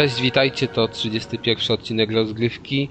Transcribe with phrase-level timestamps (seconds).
[0.00, 2.88] Cześć, witajcie, to 31 odcinek rozgrywki,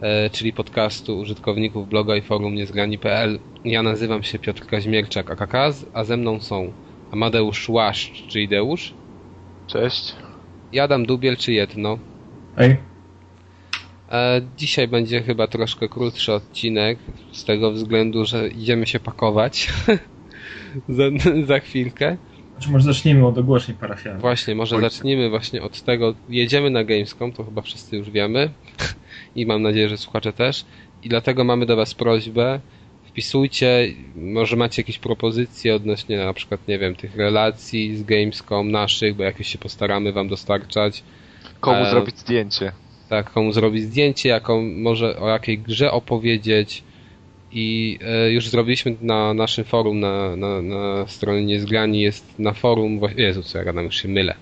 [0.00, 3.38] e, czyli podcastu użytkowników bloga i forum niezgrani.pl.
[3.64, 6.72] Ja nazywam się Piotr Kaźmierczak AKKAZ, a ze mną są
[7.12, 8.94] Amadeusz Łaszcz, czyli Deusz,
[9.66, 10.14] Cześć.
[10.72, 11.98] i Adam Dubiel, czy Jedno.
[12.56, 12.76] Hej.
[14.12, 16.98] E, Dzisiaj będzie chyba troszkę krótszy odcinek,
[17.32, 19.72] z tego względu, że idziemy się pakować
[20.88, 21.04] za,
[21.44, 22.16] za chwilkę.
[22.62, 24.20] Znaczy może zacznijmy od ogłoszeń parafialnych.
[24.20, 24.82] Właśnie, może Oj.
[24.82, 26.14] zacznijmy właśnie od tego.
[26.28, 28.50] Jedziemy na Gamescom, to chyba wszyscy już wiemy.
[29.36, 30.64] I mam nadzieję, że słuchacze też.
[31.02, 32.60] I dlatego mamy do Was prośbę.
[33.04, 39.16] Wpisujcie, może macie jakieś propozycje odnośnie na przykład, nie wiem, tych relacji z Gamescom naszych,
[39.16, 41.02] bo jakieś się postaramy Wam dostarczać.
[41.60, 42.72] Komu E, zrobić zdjęcie?
[43.08, 46.82] Tak, komu zrobić zdjęcie, jaką, może o jakiej grze opowiedzieć.
[47.52, 53.00] I e, już zrobiliśmy na naszym forum, na, na, na stronie Niezgrani, jest na forum,
[53.16, 54.34] Jezu, co ja gadam, już się mylę.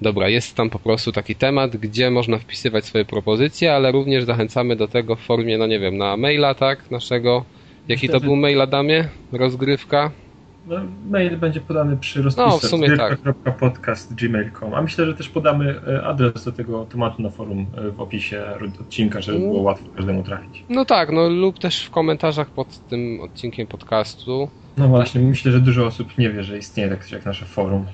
[0.00, 4.76] Dobra, jest tam po prostu taki temat, gdzie można wpisywać swoje propozycje, ale również zachęcamy
[4.76, 7.44] do tego w formie, no nie wiem, na maila, tak, naszego.
[7.88, 9.08] Jaki to był mail Adamie?
[9.32, 10.10] Rozgrywka?
[10.66, 10.76] No,
[11.10, 13.18] mail będzie podany przy rozpisce No, w sumie tak.
[14.10, 14.74] gmail.com.
[14.74, 18.44] A myślę, że też podamy e, adres do tego tematu na forum e, w opisie
[18.80, 19.50] odcinka, żeby Mm.
[19.50, 20.64] było łatwo każdemu trafić.
[20.68, 24.48] No tak, no lub też w komentarzach pod tym odcinkiem podcastu.
[24.76, 27.86] No właśnie, myślę, że dużo osób nie wie, że istnieje tak coś jak nasze forum.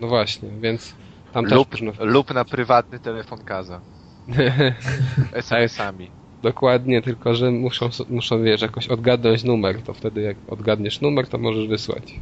[0.00, 0.94] No właśnie, więc
[1.32, 2.04] tam Lub, też można...
[2.04, 3.80] lub na prywatny telefon Kaza.
[5.32, 6.10] SMS-ami.
[6.42, 11.38] Dokładnie, tylko że muszą, muszą, wiesz, jakoś odgadnąć numer, to wtedy jak odgadniesz numer, to
[11.38, 12.14] możesz wysłać.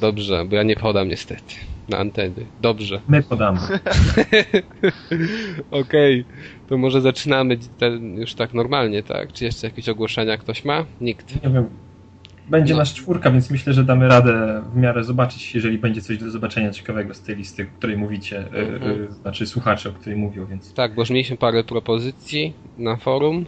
[0.00, 1.54] Dobrze, bo ja nie podam niestety
[1.88, 2.46] na anteny.
[2.60, 3.00] Dobrze.
[3.08, 3.60] My podamy.
[5.70, 6.24] Okej,
[6.68, 9.32] to może zaczynamy ten już tak normalnie, tak?
[9.32, 10.84] Czy jeszcze jakieś ogłoszenia ktoś ma?
[11.00, 11.44] Nikt.
[11.44, 11.68] Nie wiem.
[12.50, 12.78] Będzie No.
[12.78, 16.70] nas czwórka, więc myślę, że damy radę w miarę zobaczyć, jeżeli będzie coś do zobaczenia
[16.70, 19.04] ciekawego z tej listy, o której mówicie, e, Mhm.
[19.10, 23.46] e, znaczy słuchacze, o której mówią, więc Tak, bo już mieliśmy parę propozycji na forum.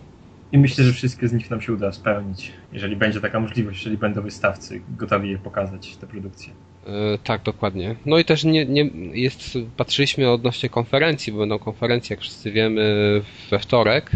[0.52, 3.98] I myślę, że wszystkie z nich nam się uda spełnić, jeżeli będzie taka możliwość, jeżeli
[3.98, 6.52] będą wystawcy gotowi je pokazać, te produkcje.
[6.86, 7.96] E, tak, dokładnie.
[8.06, 13.22] No i też nie, nie jest, patrzyliśmy odnośnie konferencji, bo będą konferencje, jak wszyscy wiemy,
[13.50, 14.10] we wtorek.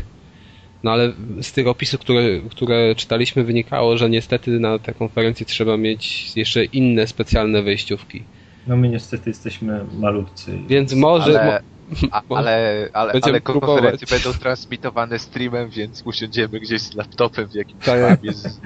[0.83, 1.13] No ale
[1.43, 6.65] z tych opisów, które, które czytaliśmy, wynikało, że niestety na te konferencje trzeba mieć jeszcze
[6.65, 8.23] inne specjalne wejściówki.
[8.67, 10.59] No my niestety jesteśmy malutcy.
[10.69, 11.41] Więc może.
[11.41, 11.63] Ale,
[12.11, 14.25] a, ale, ale, ale konferencje próbować.
[14.25, 18.21] będą transmitowane streamem, więc usiądziemy gdzieś z laptopem w jakimś Tak.
[18.33, 18.61] z,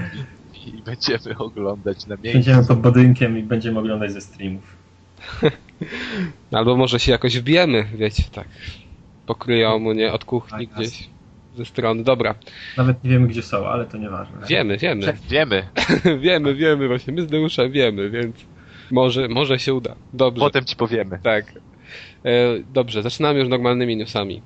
[0.66, 2.32] i będziemy oglądać na miejscu.
[2.32, 4.76] Będziemy pod budynkiem i będziemy oglądać ze streamów.
[6.50, 8.48] Albo może się jakoś wbijemy, wiecie, tak.
[9.26, 10.12] Pokryjomu, nie?
[10.12, 11.08] Od kuchni Tak, gdzieś
[11.56, 12.04] ze strony.
[12.04, 12.34] Dobra,
[12.76, 14.46] Nawet nie wiemy, gdzie są, ale to nieważne.
[14.48, 15.12] wiemy, wiemy.
[15.28, 15.62] Wiemy,
[16.20, 17.12] wiemy, wiemy, właśnie.
[17.12, 18.36] My z Deuszem wiemy, więc
[18.90, 19.94] może, może się uda.
[20.12, 20.40] Dobrze.
[20.40, 21.18] potem ci powiemy.
[21.22, 21.52] Tak.
[22.24, 22.30] E,
[22.72, 24.42] dobrze, zaczynamy już normalnymi newsami.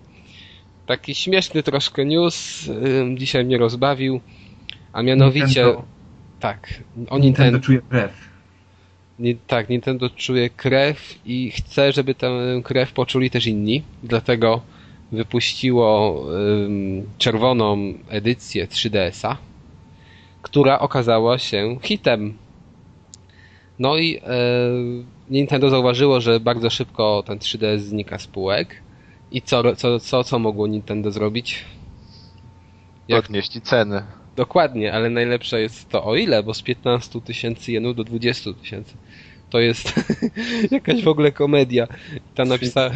[0.87, 4.21] Taki śmieszny troszkę news e, dzisiaj mnie rozbawił,
[4.93, 5.85] a mianowicie Nintendo,
[6.41, 8.29] tak, o Nintendo Nintendo, czuje krew.
[9.19, 12.31] nie, tak, Nintendo czuje krew i chce, żeby tę
[12.65, 14.61] krew poczuli też inni, dlatego
[15.17, 16.25] wypuściło
[17.19, 19.37] czerwoną edycję 3DS-a,
[20.43, 22.35] która okazała się hitem.
[23.79, 24.21] No i e,
[25.31, 28.83] Nintendo zauważyło, że bardzo szybko ten 3DS znika z półek.
[29.31, 31.65] I co, co, co, co mogło Nintendo zrobić?
[33.09, 34.03] Jak- Podnieśli ceny.
[34.37, 38.93] Dokładnie, ale najlepsze jest to o ile, bo z 15 tysięcy jenów do 20 tysięcy.
[39.51, 39.93] To jest
[40.71, 41.87] jakaś w ogóle komedia.
[42.35, 42.91] Tam napisa...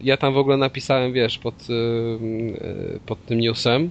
[0.00, 3.90] Ja tam w ogóle napisałem, wiesz, pod, ym, y, pod tym newsem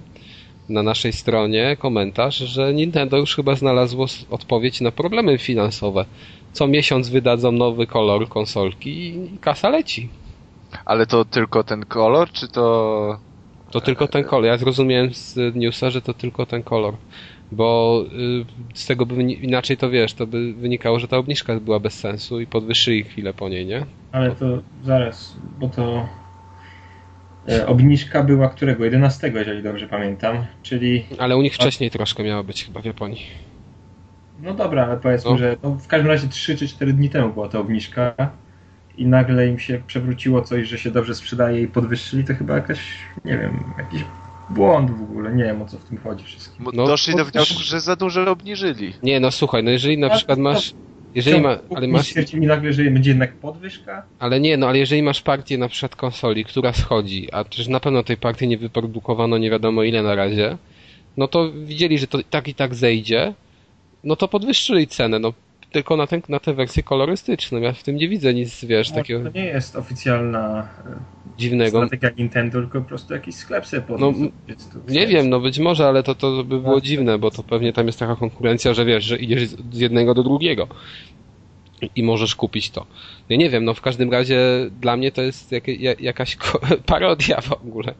[0.68, 6.04] na naszej stronie komentarz, że Nintendo już chyba znalazło odpowiedź na problemy finansowe.
[6.52, 10.08] Co miesiąc wydadzą nowy kolor konsolki i kasa leci.
[10.84, 13.18] Ale to tylko ten kolor, czy to...
[13.70, 14.44] To tylko ten kolor.
[14.44, 16.94] Ja zrozumiałem z newsa, że to tylko ten kolor.
[17.52, 18.44] Bo y,
[18.74, 22.40] z tego by inaczej to wiesz, to by wynikało, że ta obniżka była bez sensu
[22.40, 23.86] i podwyższyli chwilę po niej, nie?
[24.12, 26.08] Ale to zaraz, bo to
[27.48, 28.84] e, obniżka była którego?
[28.84, 30.46] 11, jeżeli dobrze pamiętam.
[30.62, 33.22] Czyli, Ale u nich wcześniej troszkę miała być chyba w Japonii.
[34.42, 35.36] no dobra, ale powiedzmy, No.
[35.38, 38.14] że no, w każdym razie 3 czy 4 dni temu była ta obniżka
[38.96, 42.80] i nagle im się przewróciło coś, że się dobrze sprzedaje i podwyższyli, to chyba jakaś,
[43.24, 44.04] nie wiem, jakiś
[44.54, 45.34] błąd w ogóle.
[45.34, 46.66] Nie wiem o co w tym chodzi wszystkim.
[46.72, 48.94] No, doszli do wniosku, że za dużo obniżyli.
[49.02, 50.74] Nie, no słuchaj, no jeżeli na przykład to- masz.
[51.14, 54.02] Jeżeli ma, ale masz, stwierdzili nagle, że będzie jednak podwyżka?
[54.18, 57.80] ale nie, no ale jeżeli masz partię na przykład konsoli, która schodzi, a przecież na
[57.80, 60.58] pewno tej partii nie wyprodukowano nie wiadomo ile na razie,
[61.16, 63.34] no to widzieli, że to tak i tak zejdzie,
[64.04, 65.32] no to podwyższyli cenę, no
[65.72, 67.60] tylko na, ten, na te wersje kolorystyczne.
[67.60, 70.68] Ja w tym nie widzę nic, wiesz, No, takiego To nie jest oficjalna
[71.38, 71.78] dziwnego.
[71.86, 74.32] strategia Nintendo, tylko po prostu jakiś sklep sobie No, podniósł.
[74.88, 76.84] Nie wiem, no być może, ale to, to by było Tak.
[76.84, 80.22] dziwne, bo to pewnie tam jest taka konkurencja, że wiesz, że idziesz z jednego do
[80.22, 80.68] drugiego
[81.94, 82.86] i- możesz kupić to.
[83.28, 84.40] Ja nie wiem, no w każdym razie
[84.80, 86.36] dla mnie to jest jak, ja- jakaś
[86.86, 87.94] parodia w ogóle.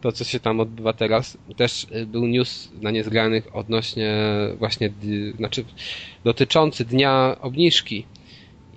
[0.00, 1.38] To, co się tam odbywa teraz.
[1.56, 4.16] Też y, był news na niezgranych odnośnie
[4.58, 4.90] właśnie,
[5.36, 5.64] znaczy
[6.24, 8.06] dotyczący dnia obniżki.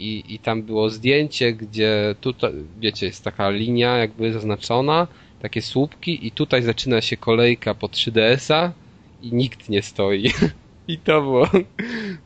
[0.01, 5.07] I, I tam było zdjęcie, gdzie tutaj, wiecie, jest taka linia jakby zaznaczona,
[5.39, 8.73] takie słupki i tutaj zaczyna się kolejka po 3DS-a
[9.21, 10.31] i nikt nie stoi.
[10.87, 11.47] I to było,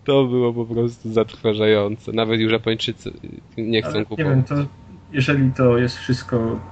[0.03, 2.11] to było po prostu zatrważające.
[2.11, 3.11] Nawet już Japończycy
[3.57, 4.23] nie chcą Ale nie kupować.
[4.25, 4.55] wiem, to
[5.09, 6.65] jeżeli to jest wszystko,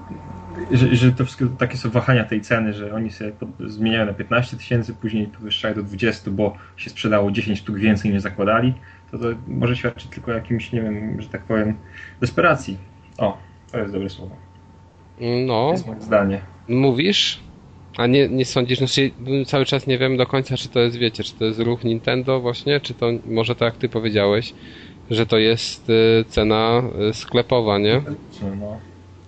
[0.69, 4.93] jeżeli, to wszystko takie są wahania tej ceny, że oni sobie zmieniają na 15 tysięcy,
[4.95, 8.73] później podwyższają do 20, bo się sprzedało 10 sztuk więcej niż zakładali,
[9.13, 11.75] to to może świadczyć tylko o jakimś, nie wiem, że tak powiem,
[12.21, 12.77] desperacji.
[13.17, 13.37] O,
[13.71, 14.35] to jest dobre słowo.
[15.19, 16.41] To No, jest moje zdanie.
[16.67, 17.39] mówisz?
[17.97, 19.11] A nie, nie sądzisz, znaczy
[19.45, 22.39] cały czas nie wiem do końca, czy to jest, wiecie, czy to jest ruch Nintendo
[22.39, 24.53] właśnie, czy to może tak jak ty powiedziałeś,
[25.09, 28.01] że to jest y, cena y, sklepowa, nie?
[28.59, 28.79] No.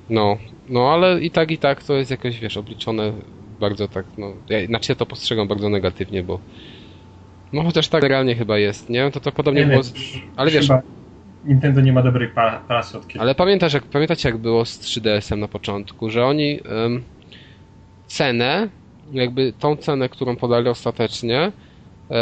[0.09, 0.37] No,
[0.69, 3.13] no ale i tak, i tak to jest jakoś, wiesz, obliczone
[3.59, 6.39] bardzo tak, no, ja, znaczy ja to postrzegam bardzo negatywnie, bo
[7.53, 9.11] no chociaż tak realnie chyba jest, nie?
[9.11, 9.93] To to podobnie Nie było, z,
[10.35, 10.67] ale wiesz,
[11.45, 12.29] Nintendo nie ma dobrej
[12.67, 13.19] prasy od kiedy.
[13.19, 17.03] ale pamiętasz, jak, pamiętacie jak było z 3DS-em na początku, że oni em,
[18.07, 18.69] cenę,
[19.13, 21.51] jakby tą cenę, którą podali ostatecznie, em,
[22.09, 22.13] e,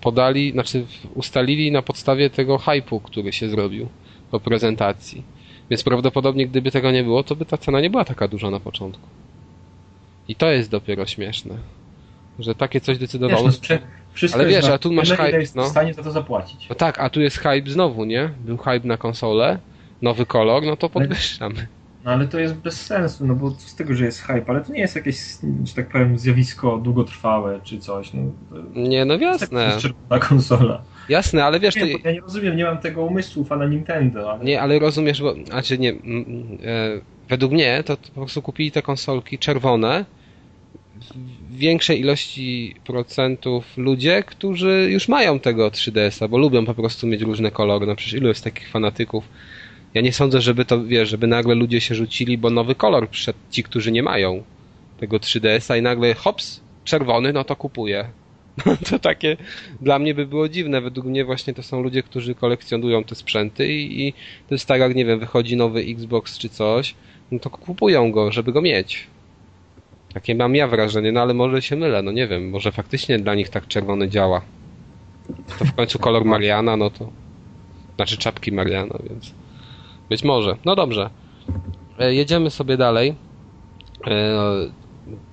[0.00, 3.88] podali, znaczy ustalili na podstawie tego hypu, który się zrobił
[4.30, 5.22] po prezentacji.
[5.70, 8.60] Więc prawdopodobnie gdyby tego nie było, to by ta cena nie była taka duża na
[8.60, 9.08] początku.
[10.28, 11.54] I to jest dopiero śmieszne.
[12.38, 13.42] Że takie coś Wiesz, decydowało.
[13.46, 13.78] no, sprze-
[14.12, 15.64] wszystko Ale jest wiesz, na- a tu masz hype, jest no.
[15.64, 16.68] w stanie za to zapłacić.
[16.68, 18.30] No tak, a tu jest hype znowu, nie?
[18.44, 19.58] Był hype na konsolę,
[20.02, 21.66] nowy kolor, no to podwyższamy.
[22.04, 24.60] No ale to jest bez sensu, no bo co z tego, że jest hype, ale
[24.64, 25.16] to nie jest jakieś,
[25.64, 28.12] że tak powiem, zjawisko długotrwałe czy coś.
[28.12, 29.62] No, to Nie, no jest jasne.
[29.62, 30.82] jakaś czerwona konsola.
[31.08, 31.86] Jasne, ale wiesz, to...
[31.86, 35.22] Nie, bo ja nie rozumiem, nie mam tego umysłu fana Nintendo, ale Nie, ale rozumiesz,
[35.22, 35.34] bo...
[35.44, 40.04] Znaczy nie, mm, e, według mnie to, to po prostu kupili te konsolki czerwone
[41.56, 47.50] większej ilości procentów ludzie, którzy już mają tego 3DS-a, bo lubią po prostu mieć różne
[47.50, 47.86] kolory.
[47.86, 49.28] No przecież ilu jest takich fanatyków.
[49.94, 53.38] Ja nie sądzę, żeby to, wiesz, żeby nagle ludzie się rzucili, bo nowy kolor przyszedł
[53.50, 54.42] ci, którzy nie mają
[55.00, 58.04] tego 3DS-a i nagle hops, czerwony, no to kupuję.
[58.66, 59.36] No to takie
[59.80, 60.80] dla mnie by było dziwne.
[60.80, 64.12] Według mnie właśnie to są ludzie, którzy kolekcjonują te sprzęty i, i
[64.48, 66.94] to jest tak jak, nie wiem, wychodzi nowy Xbox czy coś,
[67.30, 69.06] no to kupują go, żeby go mieć.
[70.14, 73.34] Takie mam ja wrażenie, no ale może się mylę, no nie wiem, może faktycznie dla
[73.34, 74.40] nich tak czerwony działa.
[75.58, 77.10] To w końcu kolor Mariana, no to...
[77.96, 79.34] Znaczy czapki Mariana, więc...
[80.08, 80.56] Być może.
[80.64, 81.10] No dobrze.
[81.98, 83.14] E, Jedziemy sobie dalej.
[84.06, 84.34] E,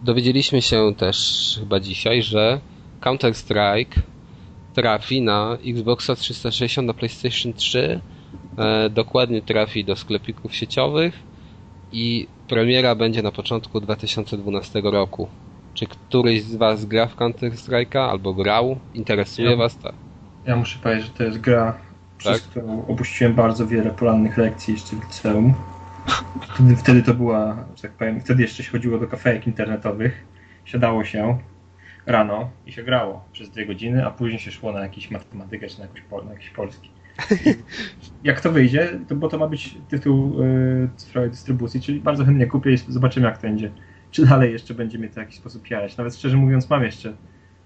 [0.04, 2.60] Dowiedzieliśmy się też chyba dzisiaj, że
[3.02, 4.00] Counter-Strike
[4.74, 8.00] trafi na Xboxa 360 na PlayStation 3.
[8.58, 11.31] E, dokładnie trafi do sklepików sieciowych
[11.92, 15.30] i premiera będzie na początku 2012 roku.
[15.74, 18.82] Czy któryś z Was gra w Counter-Strike'a albo grał?
[18.94, 19.56] Interesuje Ja.
[19.56, 19.96] Was tak?
[20.46, 21.86] ja muszę powiedzieć, że to jest gra,
[22.18, 22.50] przez Tak?
[22.50, 25.56] którą opuściłem bardzo wiele porannych lekcji jeszcze w liceum.
[26.42, 30.28] Wtedy, wtedy to była, że tak powiem, wtedy jeszcze się chodziło do kafejek internetowych,
[30.66, 31.40] siadało się
[32.06, 35.80] rano i się grało przez dwie godziny, a później się szło na jakiś matematykę czy
[35.80, 36.90] na, jakiś, na jakiś polski.
[38.24, 42.48] Jak to wyjdzie, to, bo to ma być tytuł y, cyfrowej dystrybucji, czyli bardzo chętnie
[42.48, 43.72] kupię i zobaczymy jak to będzie.
[44.12, 45.98] Czy dalej jeszcze będzie mnie to w jakiś sposób jarać.
[45.98, 47.14] Nawet szczerze mówiąc mam jeszcze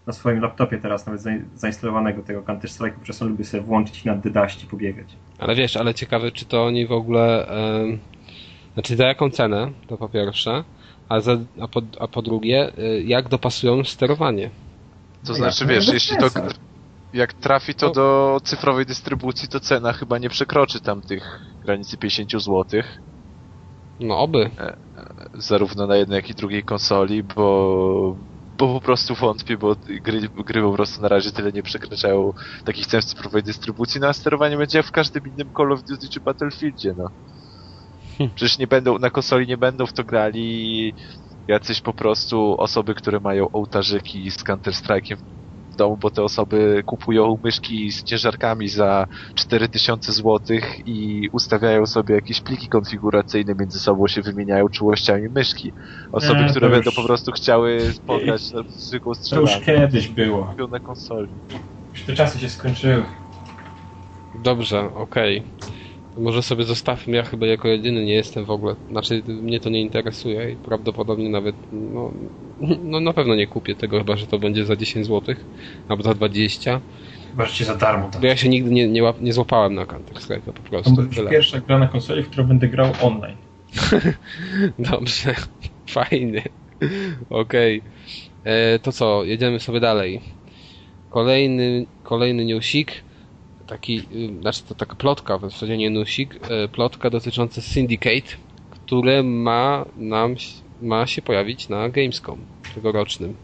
[0.08, 4.08] na swoim laptopie teraz nawet zain- zainstalowanego tego Counter Strike'u, czasem lubię sobie włączyć i
[4.08, 5.08] na dydaści pobiegać.
[5.40, 7.48] Ale wiesz, ale ciekawe, czy to oni w ogóle.
[8.74, 10.64] znaczy, za jaką cenę, to po pierwsze,
[11.10, 14.50] a, za, a, po, a po drugie, y, jak dopasują sterowanie.
[15.26, 16.30] To znaczy, wiesz, jeśli to.
[17.14, 17.94] Jak trafi to No.
[17.94, 22.66] do cyfrowej dystrybucji, to cena chyba nie przekroczy tam tych granicy 50 zł,
[24.00, 24.50] No, oby.
[25.34, 28.18] zarówno na jednej, jak i drugiej konsoli, bo,
[28.58, 32.32] bo po prostu wątpię, bo gry, gry po prostu na razie tyle nie przekraczają
[32.66, 36.10] takich cen w cyfrowej dystrybucji, no a sterowanie będzie w każdym innym Call of Duty
[36.10, 37.08] czy Battlefieldzie, no.
[38.18, 38.30] Hm.
[38.36, 40.94] Przecież nie będą, na konsoli nie będą w to grali
[41.48, 45.18] jacyś po prostu osoby, które mają ołtarzyki z Counter-Strike'iem
[45.76, 50.40] w domu, bo te osoby kupują myszki z ciężarkami za 4000 zł
[50.86, 55.72] i ustawiają sobie jakieś pliki konfiguracyjne między sobą, się wymieniają czułościami myszki.
[56.12, 60.08] Osoby, to które już- będą po prostu chciały pograć na zwykłą To już strzelankę, kiedyś
[60.08, 60.54] było.
[60.72, 61.34] na konsoli.
[61.94, 63.04] Już te czasy się skończyły.
[64.34, 65.44] Dobrze, okej.
[66.18, 69.82] Może sobie zostawmy, ja chyba jako jedyny nie jestem w ogóle, znaczy mnie to nie
[69.82, 72.12] interesuje i prawdopodobnie nawet, no,
[72.84, 75.36] no na pewno nie kupię tego, chyba że to będzie za 10 zł,
[75.88, 76.82] albo za 20,
[77.32, 78.22] Chyba, że za darmo tak.
[78.22, 80.96] bo ja się nigdy nie, nie, łap, nie złapałem na Counter Strike po To prostu.
[80.96, 81.30] będzie Tyle.
[81.32, 83.38] pierwsza gra na konsoli, w którą będę grał online.
[84.80, 85.36] Dobrze,
[85.90, 86.44] fajnie.
[87.30, 87.82] Okej.
[88.44, 90.22] E, To co, jedziemy sobie dalej.
[91.10, 93.05] Kolejny, kolejny newsik,
[93.66, 98.36] taki, y, znaczy to taka plotka, w zasadzie nie newsik, e, plotka dotycząca Syndicate,
[98.70, 100.36] które ma nam,
[100.82, 102.46] ma się pojawić na Gamescom
[102.76, 103.36] tegorocznym.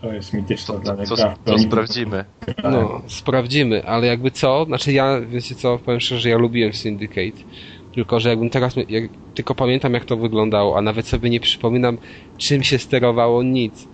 [0.00, 2.24] To jest mityczna dla mnie Co, którą sprawdzimy.
[2.62, 7.44] No, sprawdzimy, ale jakby co, znaczy ja, wiecie co, powiem szczerze, że ja lubiłem Syndicate,
[7.92, 11.98] tylko że jakbym teraz, jak, tylko pamiętam jak to wyglądało, a nawet sobie nie przypominam
[12.36, 13.88] czym się sterowało, nic.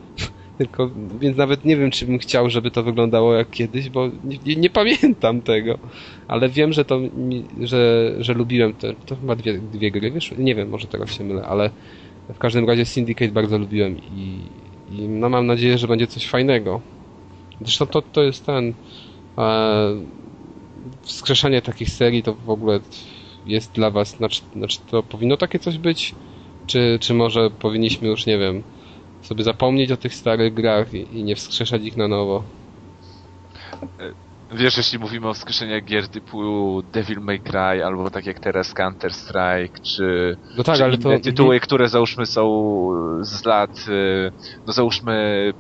[0.58, 4.10] Tylko, więc nawet nie wiem, czy bym chciał, żeby to wyglądało jak kiedyś, bo
[4.46, 5.78] nie, nie, pamiętam tego.
[6.28, 7.00] Ale wiem, że to,
[7.60, 11.24] że, że lubiłem te, to chyba dwie, dwie gry wyszły, nie wiem, może teraz się
[11.24, 11.70] mylę, ale
[12.34, 14.40] w każdym razie Syndicate bardzo lubiłem i,
[14.90, 16.80] i no mam nadzieję, że będzie coś fajnego.
[17.60, 18.74] Zresztą to, to jest ten.
[19.38, 20.16] E,
[21.64, 22.80] takich serii to w ogóle
[23.46, 24.08] jest dla Was.
[24.08, 26.14] Znaczy, znaczy to powinno takie coś być?
[26.66, 28.62] Czy, czy może powinniśmy już, nie wiem,
[29.26, 32.44] sobie zapomnieć o tych starych grach i, i nie wskrzeszać ich na nowo?
[34.52, 39.14] Wiesz, jeśli mówimy o wskrzeszeniach gier typu Devil May Cry, albo tak jak teraz Counter
[39.14, 41.24] Strike, czy, No tak, czy ale inne to.
[41.24, 42.42] tytuły, które załóżmy są
[43.20, 44.32] z lat, y,
[44.66, 45.52] no załóżmy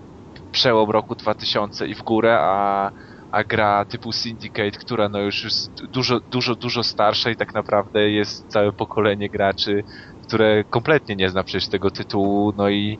[0.50, 2.90] przełom roku 2000 i w górę, a,
[3.30, 8.10] a gra typu Syndicate, która no już jest dużo, dużo, dużo starsza i tak naprawdę
[8.10, 9.84] jest całe pokolenie graczy,
[10.28, 12.98] które kompletnie nie zna przecież tego tytułu, no i,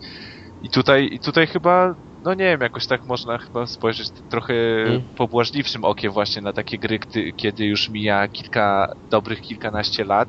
[0.62, 1.94] i tutaj, i tutaj chyba
[2.24, 4.54] no nie wiem, jakoś tak można chyba spojrzeć trochę
[4.86, 5.02] Mm.
[5.16, 6.98] pobłażliwszym okiem właśnie na takie gry,
[7.36, 10.28] kiedy już mija kilka, dobrych kilkanaście lat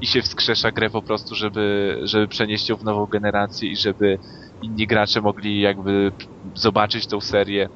[0.00, 4.18] i się wskrzesza grę po prostu, żeby, żeby przenieść ją w nową generację i żeby
[4.62, 6.12] inni gracze mogli jakby
[6.56, 7.68] zobaczyć tą serię,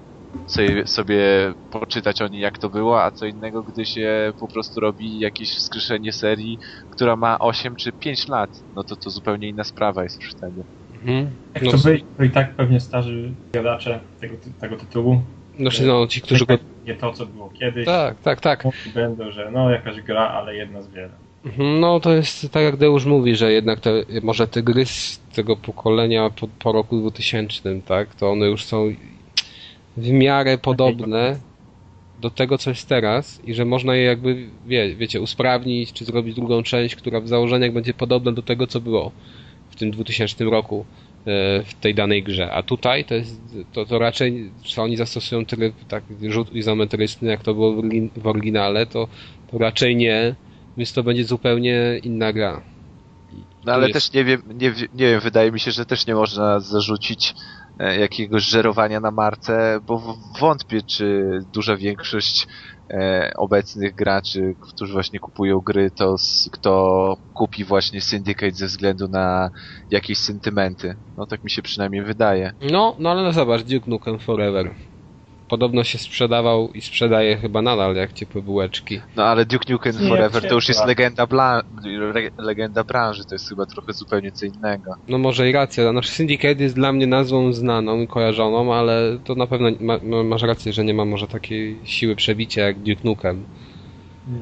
[0.47, 4.81] sobie, sobie poczytać o niej jak to było, a co innego, gdy się po prostu
[4.81, 6.59] robi jakieś wskrzeszenie serii,
[6.91, 10.63] która ma 8 czy 5 lat, no to to zupełnie inna sprawa jest wtedy.
[11.05, 11.31] Mhm.
[11.55, 15.23] Jak No, to wyjdzie, to i tak pewnie starzy jadacze tego, ty- tego tytułu.
[15.61, 16.59] znaczy, no, ci, którzy go.
[16.87, 17.85] Nie to, co było kiedyś.
[17.87, 18.65] Tak, tak, tak.
[18.65, 21.11] Mówi Będą, że no jakaś gra, ale jedna z wiele.
[21.45, 23.91] Mhm, No to jest tak jak Deusz mówi, że jednak te,
[24.23, 28.95] może te gry z tego pokolenia po, po roku 2000, tak, to one już są
[29.97, 31.37] w miarę podobne
[32.21, 36.35] do tego, co jest teraz i że można je jakby, wie, wiecie, usprawnić, czy zrobić
[36.35, 39.13] drugą część, która w założeniach będzie podobna do tego, co było
[39.75, 40.87] w tym 2000 roku
[41.27, 42.51] e, w tej danej grze.
[42.53, 43.41] A tutaj to jest,
[43.73, 48.11] to, to raczej, czy oni zastosują tryb tak rzut izometryczny, jak to było w, orygin-
[48.17, 49.09] w oryginale, to,
[49.47, 50.37] to raczej nie,
[50.77, 52.63] więc to będzie zupełnie inna gra.
[53.65, 56.15] No ale jest- też nie wiem, nie, nie wiem, wydaje mi się, że też nie
[56.15, 57.35] można zarzucić
[57.79, 62.47] e, jakiegoś żerowania na marce, bo wątpię, czy duża większość
[63.37, 66.17] obecnych graczy, którzy właśnie kupują gry, to
[66.53, 69.51] kto kupi właśnie Syndicate ze względu na
[69.91, 70.95] jakieś sentymenty.
[71.17, 72.53] No tak mi się przynajmniej wydaje.
[72.61, 74.75] No, no ale no zobacz, Duke Nukem Forever.
[75.49, 79.01] Podobno się sprzedawał i sprzedaje chyba nadal jak ciepłe bułeczki.
[79.17, 80.87] No ale Duke Nukem Forever to już jest ciepła.
[80.89, 81.63] legenda, bla,
[82.39, 84.97] legenda branży, to jest chyba trochę zupełnie co innego.
[85.09, 89.35] No może i racja, znaczy Syndicate jest dla mnie nazwą znaną i kojarzoną, ale to
[89.35, 93.01] na pewno ma, ma, masz rację, że nie ma może takiej siły przebicia jak Duke
[93.05, 93.45] Nukem.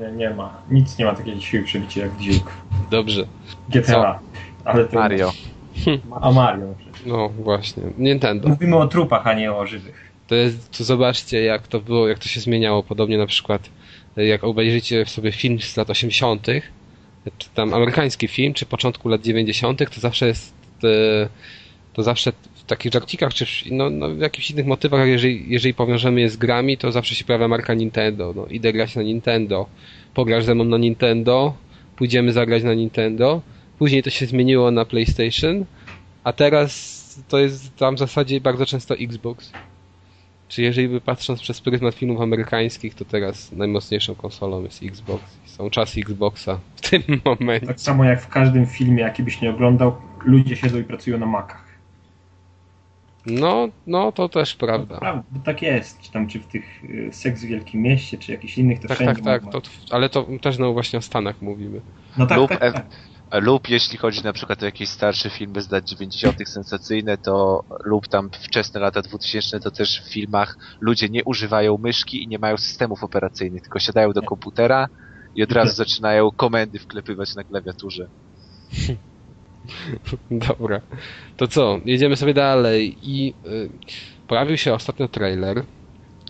[0.01, 0.63] Nie, nie ma.
[0.71, 2.53] Nic nie ma takiej siły przebicia jak Duke.
[2.91, 3.27] Dobrze.
[3.69, 4.21] GTA.
[4.65, 5.33] Ale to Mario.
[6.21, 7.07] A Mario przecież.
[7.07, 8.49] No właśnie, Nintendo.
[8.49, 10.12] Mówimy o trupach, a nie o żywych.
[10.33, 12.83] To jest, zobaczcie jak to było, jak to się zmieniało.
[12.83, 13.71] Podobnie na przykład
[14.17, 16.47] jak obejrzycie sobie film z lat 80.,
[17.39, 21.29] czy tam amerykański film, czy początku lat 90., to zawsze jest e,
[21.93, 25.75] to zawsze w takich żarcikach, czy w, no, no, w jakichś innych motywach, jeżeli, jeżeli
[25.75, 28.33] powiążemy je z grami, to zawsze się pojawia marka Nintendo.
[28.37, 29.67] No, idę grać na Nintendo,
[30.15, 31.55] pograsz ze mną na Nintendo,
[31.97, 33.43] pójdziemy zagrać na Nintendo,
[33.79, 35.65] później to się zmieniło na PlayStation,
[36.25, 39.53] a teraz to jest tam w zasadzie bardzo często Xbox.
[40.53, 45.25] Czy jeżeli by patrząc przez pryzmat filmów amerykańskich, to teraz najmocniejszą konsolą jest Xbox.
[45.45, 47.67] Są czasy Xboxa w tym momencie.
[47.67, 51.27] Tak samo jak w każdym filmie, jaki byś nie oglądał, ludzie siedzą i pracują na
[51.27, 51.65] makach.
[53.27, 54.99] No, no to też prawda.
[54.99, 56.01] Prawda, bo tak jest.
[56.01, 58.97] Czy tam, czy w tych y, Seks w Wielkim Mieście, czy jakichś innych, to Tak,
[58.97, 59.53] wszędzie tak, tak.
[59.53, 61.81] To, ale to też no właśnie o Stanach mówimy.
[62.19, 62.87] No tak, Lub tak, tak.
[63.41, 66.49] Lub jeśli chodzi na przykład o jakieś starsze filmy z lat 90.
[66.49, 72.23] sensacyjne, to lub tam wczesne lata 2000, to też w filmach ludzie nie używają myszki
[72.23, 74.89] i nie mają systemów operacyjnych, tylko siadają do komputera
[75.35, 78.09] i od razu zaczynają komendy wklepywać na klawiaturze.
[80.49, 80.81] Dobra.
[81.37, 81.81] To co?
[81.85, 83.71] Jedziemy sobie dalej i y,
[84.29, 85.65] pojawił się ostatnio trailer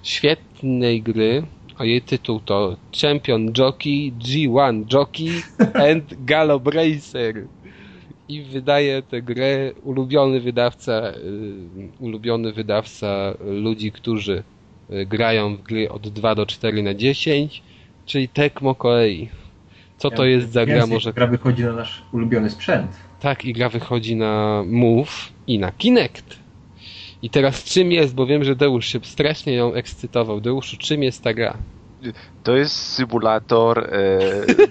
[0.02, 1.46] świetnej gry,
[1.82, 5.30] a jej tytuł to Champion Jockey, G1 Jockey
[5.90, 7.46] and Gallop Racer.
[8.28, 14.42] I wydaje tę grę ulubiony wydawca, y, ulubiony wydawca ludzi, którzy
[14.90, 17.62] y, grają w gry od 2 do 4 na 10,
[18.06, 19.28] czyli Tecmo Koei.
[19.96, 20.86] Co to jest za gra?
[20.86, 22.90] Może Gra wychodzi na nasz ulubiony sprzęt.
[23.20, 26.41] tak, i gra wychodzi na Move i na Kinect.
[27.22, 30.40] I teraz czym jest, bo wiem, że Deusz się strasznie ją ekscytował.
[30.40, 31.56] Deuszu, czym jest ta gra?
[32.42, 33.78] To jest symulator.
[33.94, 34.18] E,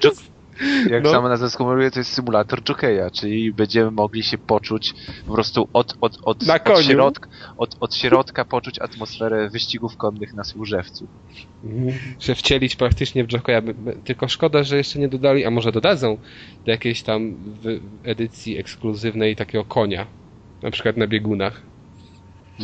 [0.90, 1.12] jak No.
[1.12, 4.94] sama nazwa wskazuje, to jest symulator jokeja, czyli będziemy mogli się poczuć
[5.28, 6.44] po prostu od, od, od,
[6.74, 11.08] od, środka, od, od środka poczuć atmosferę wyścigów konnych na Służewcu.
[12.20, 13.28] Że wcielić praktycznie w
[13.62, 16.18] b- Tylko szkoda, że jeszcze nie dodali, a może dodadzą
[16.66, 17.36] do jakiejś tam
[18.04, 20.06] edycji ekskluzywnej takiego konia.
[20.64, 21.62] Na przykład na biegunach.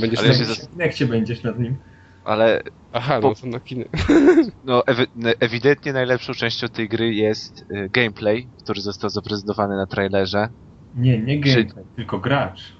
[0.01, 0.35] Będziesz Ale na...
[0.35, 1.77] się Jak, się będziesz nad nim?
[2.23, 2.61] Ale
[2.91, 3.83] Aha, po- no to na kin...
[4.63, 9.85] no, ewi- ne- ewidentnie najlepszą częścią tej gry jest e, gameplay, który został zaprezentowany na
[9.87, 10.49] trailerze.
[10.95, 12.77] Nie, nie Czy- gameplay, tylko gracz.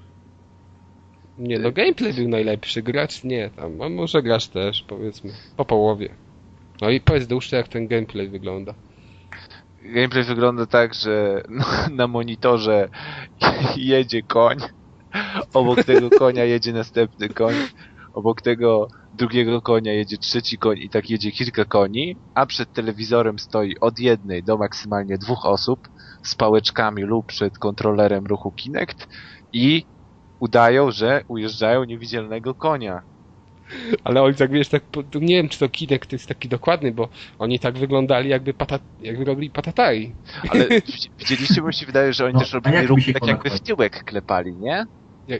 [1.37, 6.15] Nie, no gameplay był najlepszy, gracz nie, tam, a może grasz też, powiedzmy, po połowie.
[6.81, 8.73] No i powiedz Deuszcze, jak ten gameplay wygląda.
[9.81, 12.89] Gameplay wygląda tak, że no, na monitorze
[13.75, 14.57] jedzie koń,
[15.53, 17.55] obok tego konia jedzie następny koń,
[18.13, 23.39] obok tego drugiego konia jedzie trzeci koń i tak jedzie kilka koni, a przed telewizorem
[23.39, 25.79] stoi od jednej do maksymalnie dwóch osób
[26.23, 29.07] z pałeczkami lub przed kontrolerem ruchu Kinect
[29.53, 29.83] i
[30.39, 33.01] udają, że ujeżdżają niewidzialnego konia.
[34.03, 34.83] Ale oni tak, wiesz, tak,
[35.15, 39.25] nie wiem, czy to Kinect jest taki dokładny, bo oni tak wyglądali, jakby, pata, jakby
[39.25, 40.15] robili patatai.
[40.49, 43.01] Ale widz- widzieliście, bo mi się wydaje, że oni No, też robili jak ruch by
[43.01, 44.85] się tak jakby w tyłek klepali, nie?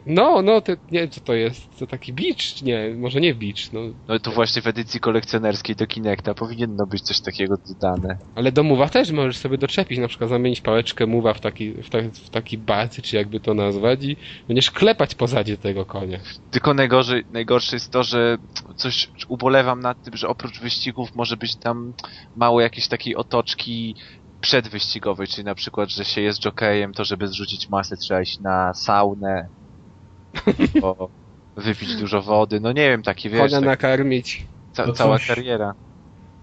[0.06, 3.72] No, no, to, nie wiem, co to jest, to taki beach, nie, może nie beach,
[3.74, 3.82] no.
[4.08, 8.18] No to właśnie w edycji kolekcjonerskiej do Kinecta powinno być coś takiego dodane.
[8.36, 11.90] Ale do Mowa też możesz sobie doczepić, na przykład zamienić pałeczkę Mowa w taki, w,
[11.90, 16.20] ta, w taki bacy, czy jakby to nazwać i będziesz klepać po zadzie tego konia.
[16.52, 18.38] Tylko najgorzej, najgorsze jest to, że
[18.76, 21.94] coś ubolewam nad tym, że oprócz wyścigów może być tam
[22.36, 23.96] mało jakiejś takiej otoczki
[24.42, 28.74] przedwyścigowej, czyli na przykład, że się jest jokejem, to żeby zrzucić masę trzeba iść na
[28.74, 29.50] saunę,
[30.82, 31.10] o,
[31.56, 34.46] wypić dużo wody, no nie wiem, takie wiesz, Konia tak, nakarmić.
[34.74, 35.74] ca, cała coś- kariera.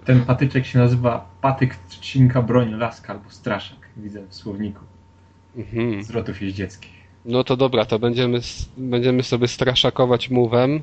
[0.04, 3.78] Ten patyczek się nazywa patyk, trzcinka, broń, laska albo straszak.
[3.96, 4.80] Widzę w słowniku
[5.56, 6.02] Mhm.
[6.04, 6.90] zwrotów jeździeckich.
[7.24, 8.40] No to dobra, to będziemy,
[8.76, 10.80] będziemy sobie straszakować Move'em.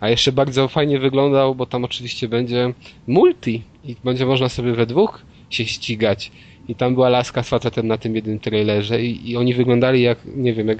[0.00, 2.72] A jeszcze bardzo fajnie wyglądał, bo tam oczywiście będzie
[3.06, 6.32] multi i będzie można sobie we dwóch się ścigać.
[6.68, 10.18] I tam była laska z facetem na tym jednym trailerze i, i oni wyglądali jak,
[10.36, 10.78] nie wiem, jak,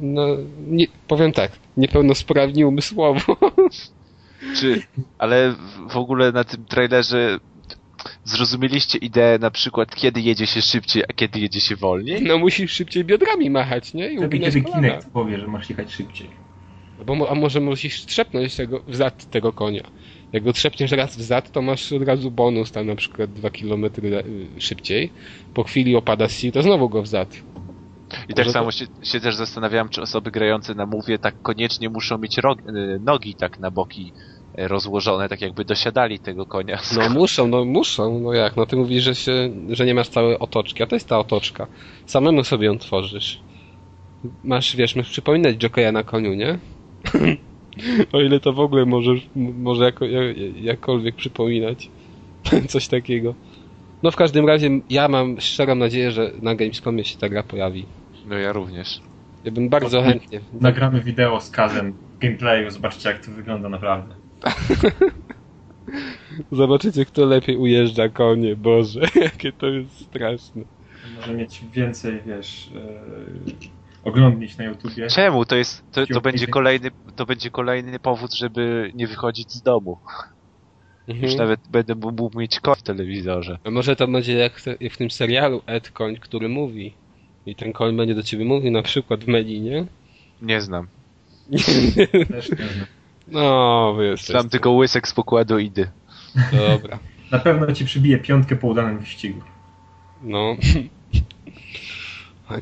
[0.00, 0.26] no,
[0.66, 3.36] nie, powiem tak, niepełnosprawni umysłowo.
[4.56, 4.82] Czy,
[5.18, 5.54] ale
[5.90, 7.38] w- ogóle na tym trailerze
[8.24, 12.22] zrozumieliście ideę na przykład, kiedy jedzie się szybciej, a kiedy jedzie się wolniej?
[12.22, 14.08] No musisz szybciej biodrami machać, nie?
[14.12, 14.72] I upinać kiedy.
[14.72, 16.30] Kinect powie, że masz jechać szybciej.
[17.06, 19.82] Bo, a może musisz trzepnąć tego, w zad tego konia.
[20.32, 23.50] Jak go trzepniesz raz w zad, to masz od razu bonus, tam na przykład 2
[23.50, 23.84] km
[24.58, 25.10] szybciej.
[25.54, 27.42] Po chwili opada sił, to znowu go w zad.
[28.28, 32.18] I tak samo się, się też zastanawiałem, czy osoby grające na mówie tak koniecznie muszą
[32.18, 32.42] mieć y,
[33.00, 34.12] nogi tak na boki
[34.58, 36.78] y, rozłożone, tak jakby dosiadali tego konia.
[36.96, 40.38] No muszą, no muszą, no jak, no ty mówisz, że się, że nie masz całej
[40.38, 41.66] otoczki, a to jest ta otoczka.
[42.06, 43.40] Samemu sobie ją tworzysz.
[44.44, 46.58] Masz, wiesz, masz przypominać jokeja na koniu, nie?
[48.12, 51.90] o ile to w ogóle możesz, m- może jako, jak, jakkolwiek przypominać.
[52.68, 53.34] Coś takiego.
[54.02, 57.86] No w każdym razie ja mam szczerą nadzieję, że na Gamescomie się ta gra pojawi.
[58.24, 59.00] No ja również.
[59.44, 60.40] Ja bym bardzo chętnie.
[60.52, 64.16] Nagramy wideo z kazem gameplayu, zobaczcie jak to wygląda naprawdę.
[66.52, 68.56] Zobaczycie, kto lepiej ujeżdża konie.
[68.56, 70.62] Boże, jakie to jest straszne.
[71.16, 73.77] Może mieć więcej, wiesz, yy,
[74.08, 75.06] oglądnić na YouTubie.
[75.06, 75.44] Czemu?
[75.44, 79.98] To jest, to, to będzie kolejny, to będzie kolejny powód, żeby nie wychodzić z domu.
[81.08, 81.36] Już Mhm.
[81.36, 83.58] nawet będę mógł mieć koń w telewizorze.
[83.64, 86.94] A może to będzie jak w tym serialu Ed Koń, który mówi.
[87.46, 89.86] I ten koń będzie do ciebie mówił na przykład w Melinie.
[90.42, 90.88] Nie znam.
[92.28, 92.86] Też nie znam.
[93.28, 94.32] No, jesteście.
[94.32, 95.88] Znam tylko łysek z pokładu idy.
[96.52, 96.98] Dobra.
[97.32, 99.40] Na pewno ci przybije piątkę po udanym wyścigu.
[100.22, 100.56] No.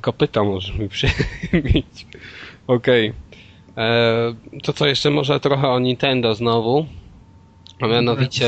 [0.01, 2.07] Kopyta może mi przybić.
[2.67, 3.09] Okej.
[3.11, 4.61] Okay.
[4.63, 6.87] To co jeszcze może trochę o Nintendo znowu.
[7.81, 8.47] A mianowicie...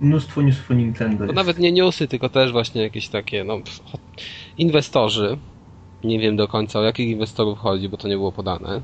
[0.00, 1.26] Mnóstwo newsów o Nintendo.
[1.26, 3.60] To nawet nie newsy, tylko też właśnie jakieś takie, no...
[4.58, 5.38] Inwestorzy,
[6.04, 8.80] nie wiem do końca o jakich inwestorów chodzi, bo to nie było podane,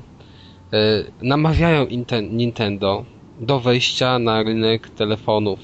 [0.73, 1.87] e, namawiają
[2.29, 3.05] Nintendo
[3.39, 5.59] do wejścia na rynek telefonów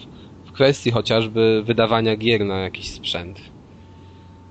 [0.46, 3.42] w kwestii chociażby wydawania gier na jakiś sprzęt.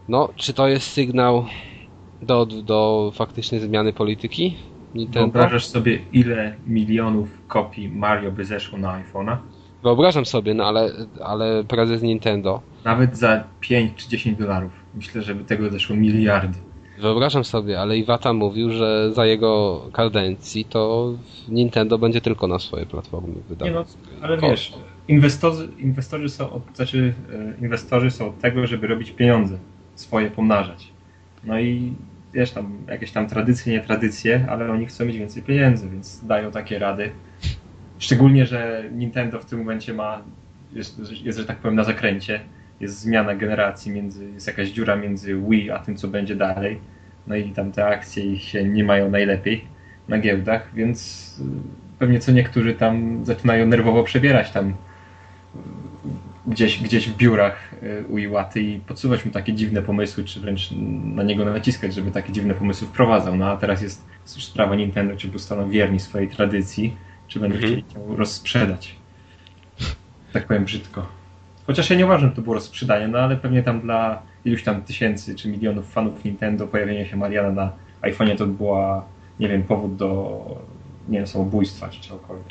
[0.09, 1.47] No, czy to jest sygnał
[2.23, 4.57] do, do faktycznej zmiany polityki
[4.95, 5.33] Nintendo?
[5.33, 9.37] Wyobrażasz sobie, ile milionów kopii Mario by zeszło na iPhone'a?
[9.83, 10.91] Wyobrażam sobie, no ale,
[11.25, 12.61] ale prezes Nintendo.
[12.85, 14.73] Nawet za 5 czy 10 dolarów.
[14.95, 16.59] Myślę, że by tego zeszło miliardy.
[16.99, 21.13] Wyobrażam sobie, ale Iwata mówił, że za jego kadencji to
[21.49, 23.75] Nintendo będzie tylko na swoje platformy wydawać.
[23.75, 23.81] Nie
[24.21, 24.73] no, ale wiesz,
[25.09, 29.59] inwestorzy, inwestorzy, są od, znaczy, e, inwestorzy są od tego, żeby robić pieniądze,
[29.95, 30.93] swoje pomnażać.
[31.45, 31.93] No i
[32.35, 36.51] wiesz, tam jakieś tam tradycje, nie tradycje, ale oni chcą mieć więcej pieniędzy, więc dają
[36.51, 37.11] takie rady.
[37.99, 40.23] Szczególnie, że Nintendo w tym momencie ma,
[40.73, 42.41] jest, jest że tak powiem, na zakręcie.
[42.81, 46.81] Jest zmiana generacji, między, jest jakaś dziura między Wii a tym, co będzie dalej.
[47.27, 49.65] No i tam te akcje się nie mają najlepiej
[50.09, 51.41] na giełdach, więc
[51.99, 54.75] pewnie co niektórzy tam zaczynają nerwowo przebierać tam
[56.47, 60.71] gdzieś, gdzieś w biurach y, u Iłaty i podsuwać mu takie dziwne pomysły, czy wręcz
[61.05, 63.37] na niego naciskać, żeby takie dziwne pomysły wprowadzał.
[63.37, 64.05] No a teraz jest
[64.37, 66.97] już sprawa Nintendo, czy postaną wierni swojej tradycji,
[67.29, 67.73] czy będą mhm.
[67.73, 68.97] chcieli ją rozsprzedać.
[70.33, 71.07] Tak powiem brzydko.
[71.67, 74.83] Chociaż ja nie uważam, że to było rozsprzedanie, no ale pewnie tam dla iluś tam
[74.83, 79.05] tysięcy czy milionów fanów Nintendo pojawienie się Mariana na iPhone'ie to była,
[79.41, 80.45] nie wiem, powód do,
[81.09, 82.47] nie wiem, samobójstwa czy czegokolwiek.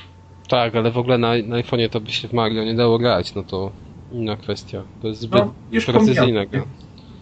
[0.51, 3.35] Tak, ale w ogóle na, na iPhone'ie to by się w Mario nie dało grać,
[3.35, 3.71] no to
[4.11, 4.83] inna kwestia.
[5.01, 5.53] To jest zbyt no,
[5.85, 6.63] precyzyjna gra.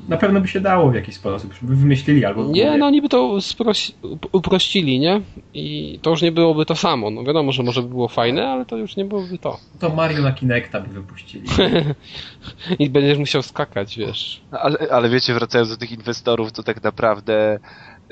[0.07, 2.43] Na pewno by się dało w jakiś sposób, żeby wymyślili albo...
[2.43, 3.39] Nie, no oni by to
[4.31, 5.21] uprościli, nie?
[5.53, 7.09] I to już nie byłoby to samo.
[7.09, 9.57] No wiadomo, że może by było fajne, ale to już nie byłoby to.
[9.79, 11.47] To Mario na Kinecta by wypuścili.
[12.79, 14.41] I będziesz musiał skakać, wiesz.
[14.51, 17.59] Ale, ale wiecie, wracając do tych inwestorów, to tak naprawdę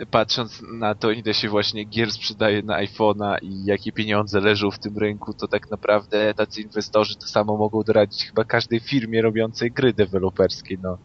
[0.06, 4.80] patrząc na to, ile się właśnie gier sprzedaje na iPhone'a i jakie pieniądze leżą w
[4.80, 9.72] tym rynku, to tak naprawdę tacy inwestorzy to samo mogą doradzić chyba każdej firmie robiącej
[9.72, 10.98] gry deweloperskie, no.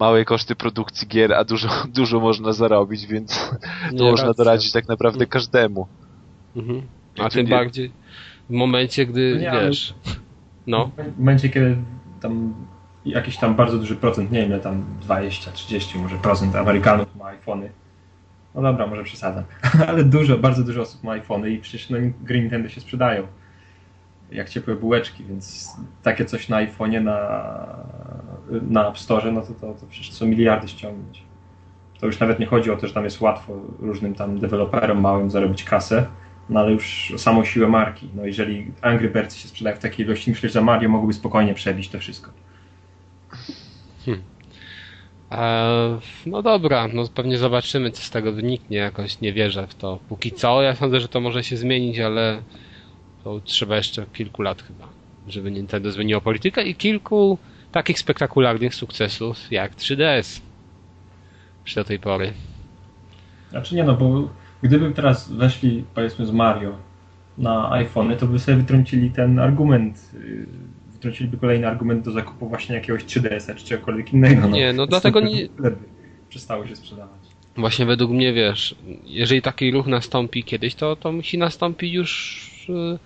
[0.00, 3.50] Małe koszty produkcji gier, a dużo, dużo można zarobić, więc
[3.98, 4.44] to można racja.
[4.44, 5.86] doradzić tak naprawdę każdemu.
[6.56, 6.82] Mhm.
[7.18, 7.92] A tym bardziej
[8.50, 9.94] w momencie, gdy, no nie, wiesz...
[10.66, 10.90] No.
[11.14, 11.76] W momencie, kiedy
[12.20, 12.54] tam
[13.06, 17.26] jakiś tam bardzo duży procent, nie wiem ile tam 20, 30 może procent Amerykanów ma
[17.26, 17.70] iPhony.
[18.54, 19.44] No dobra, może przesadzam.
[19.88, 23.26] Ale dużo, bardzo dużo osób ma iPhony i przecież no, gry Nintendo się sprzedają.
[24.32, 25.70] Jak ciepłe bułeczki, więc
[26.02, 27.18] takie coś na iPhone'ie, na,
[28.50, 31.22] na App Store, no to, to, to przecież są miliardy ściągnąć.
[32.00, 35.30] To już nawet nie chodzi o to, że tam jest łatwo różnym tam deweloperom małym
[35.30, 36.06] zarobić kasę,
[36.48, 38.08] no ale już o samą siłę marki.
[38.14, 41.88] No jeżeli Angry Birds się sprzedaje w takiej ilości, myślę, że Mario mogłoby spokojnie przebić
[41.88, 42.30] to wszystko.
[44.04, 44.22] Hmm.
[46.26, 48.76] no dobra, no pewnie zobaczymy, co z tego wyniknie.
[48.76, 49.98] Jakoś nie wierzę w to.
[50.08, 52.42] Póki co, ja sądzę, że to może się zmienić, ale
[53.24, 54.88] to trzeba jeszcze kilku lat chyba,
[55.28, 57.38] żeby Nintendo zmieniło politykę i kilku
[57.72, 60.40] takich spektakularnych sukcesów jak 3DS
[61.64, 62.32] przy do tej pory.
[63.50, 64.28] Znaczy nie no, bo
[64.62, 66.76] gdyby teraz weszli powiedzmy z Mario
[67.38, 70.10] na iPhony, to by sobie wytrącili ten argument
[71.06, 74.40] y, wtrąciliby kolejny argument do zakupu właśnie jakiegoś 3DS-a czy czegokolwiek innego.
[74.40, 74.56] No.
[74.56, 75.48] Nie, no dlatego nie...
[76.28, 77.20] Przestało się sprzedawać.
[77.56, 82.98] Właśnie według mnie, wiesz, jeżeli taki ruch nastąpi kiedyś, to, to musi nastąpić już yy,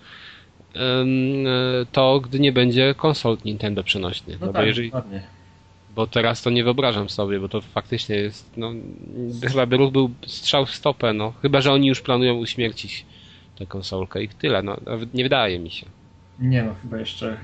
[0.75, 4.39] yy, to, gdy nie będzie konsol Nintendo przenośnych.
[4.39, 4.91] No, no tak, bo jeżeli...
[5.95, 8.71] Bo teraz to nie wyobrażam sobie, bo to faktycznie jest, no,
[9.47, 11.33] chyba by ruch był strzał w stopę, no.
[11.41, 13.05] Chyba, że oni już planują uśmiercić
[13.57, 14.77] tę konsolkę i tyle, no.
[14.85, 15.85] Nawet nie wydaje mi się.
[16.39, 17.37] Nie no, chyba jeszcze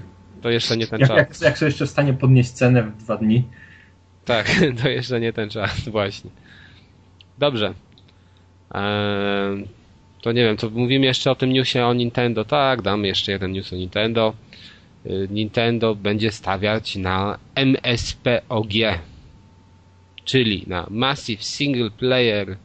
[0.46, 1.18] to jeszcze nie ten jak, czas.
[1.18, 3.44] Jak, jak sobie jeszcze stanie podnieść cenę w dwa dni.
[4.26, 6.30] Tak, to jeszcze nie ten czas, właśnie.
[7.38, 7.74] Dobrze.
[8.74, 9.68] Eee,
[10.22, 12.46] to nie wiem, to mówimy jeszcze o tym newsie o Nintendo.
[12.46, 14.34] Tak, damy jeszcze jeden news o Nintendo.
[15.06, 18.74] Eee, Nintendo będzie stawiać na MSPOG,
[20.26, 22.58] czyli na Massive Single Player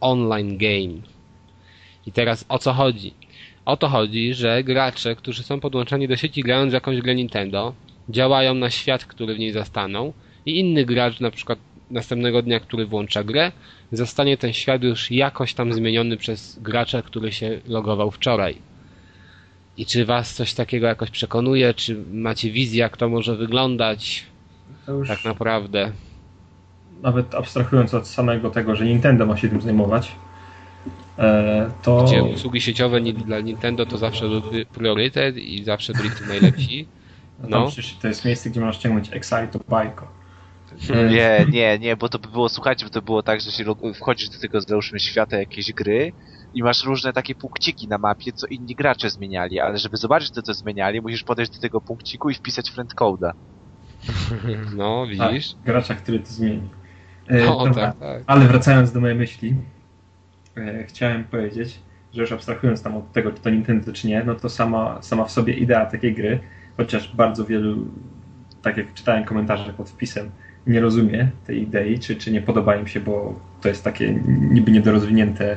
[0.00, 1.00] Online Game.
[2.06, 3.14] I teraz o co chodzi?
[3.64, 7.74] O to chodzi, że gracze, którzy są podłączeni do sieci grając w jakąś grę Nintendo,
[8.08, 10.12] działają na świat, który w niej zastaną
[10.46, 11.58] i inny gracz, na przykład
[11.90, 13.52] następnego dnia, który włącza grę,
[13.92, 18.56] zostanie ten świat już jakoś tam zmieniony przez gracza, który się logował wczoraj.
[19.76, 21.74] I czy was coś takiego jakoś przekonuje?
[21.74, 24.24] Czy macie wizję, jak to może wyglądać?
[24.86, 25.02] To.
[25.08, 25.92] Tak naprawdę.
[27.02, 30.12] nawet abstrahując od samego tego, że Nintendo ma się tym zajmować,
[31.82, 32.04] to...
[32.04, 36.86] Gdzie usługi sieciowe dla Nintendo to zawsze były priorytet i zawsze byli tym najlepsi.
[37.38, 37.48] No.
[37.48, 37.66] No.
[37.66, 40.08] Przecież to jest miejsce, gdzie możesz ściągnąć Excite Bajko.
[41.10, 44.28] Nie, nie, nie, bo to by było, słuchajcie, bo to było tak, że się wchodzisz
[44.28, 46.12] do tego, załóżmy, świata jakiejś gry
[46.54, 50.42] i masz różne takie punkciki na mapie, co inni gracze zmieniali, ale żeby zobaczyć to,
[50.42, 53.32] co zmieniali, musisz podejść do tego punkciku i wpisać friendcode'a.
[54.76, 55.52] No, widzisz?
[55.52, 56.68] Tak, gracza, który to zmieni.
[57.28, 58.22] E, No, dobra, tak, tak.
[58.26, 59.73] Ale wracając do mojej myśli, e,
[60.86, 61.80] chciałem powiedzieć,
[62.12, 65.24] że już abstrahując tam od tego, czy to Nintendo, czy nie, no to sama, sama
[65.24, 66.38] w sobie idea takiej gry,
[66.76, 67.86] chociaż bardzo wielu,
[68.62, 70.30] tak jak czytałem komentarze pod wpisem,
[70.66, 74.14] nie rozumie tej idei, czy, czy nie podoba im się, bo to jest takie
[74.50, 75.56] niby niedorozwinięte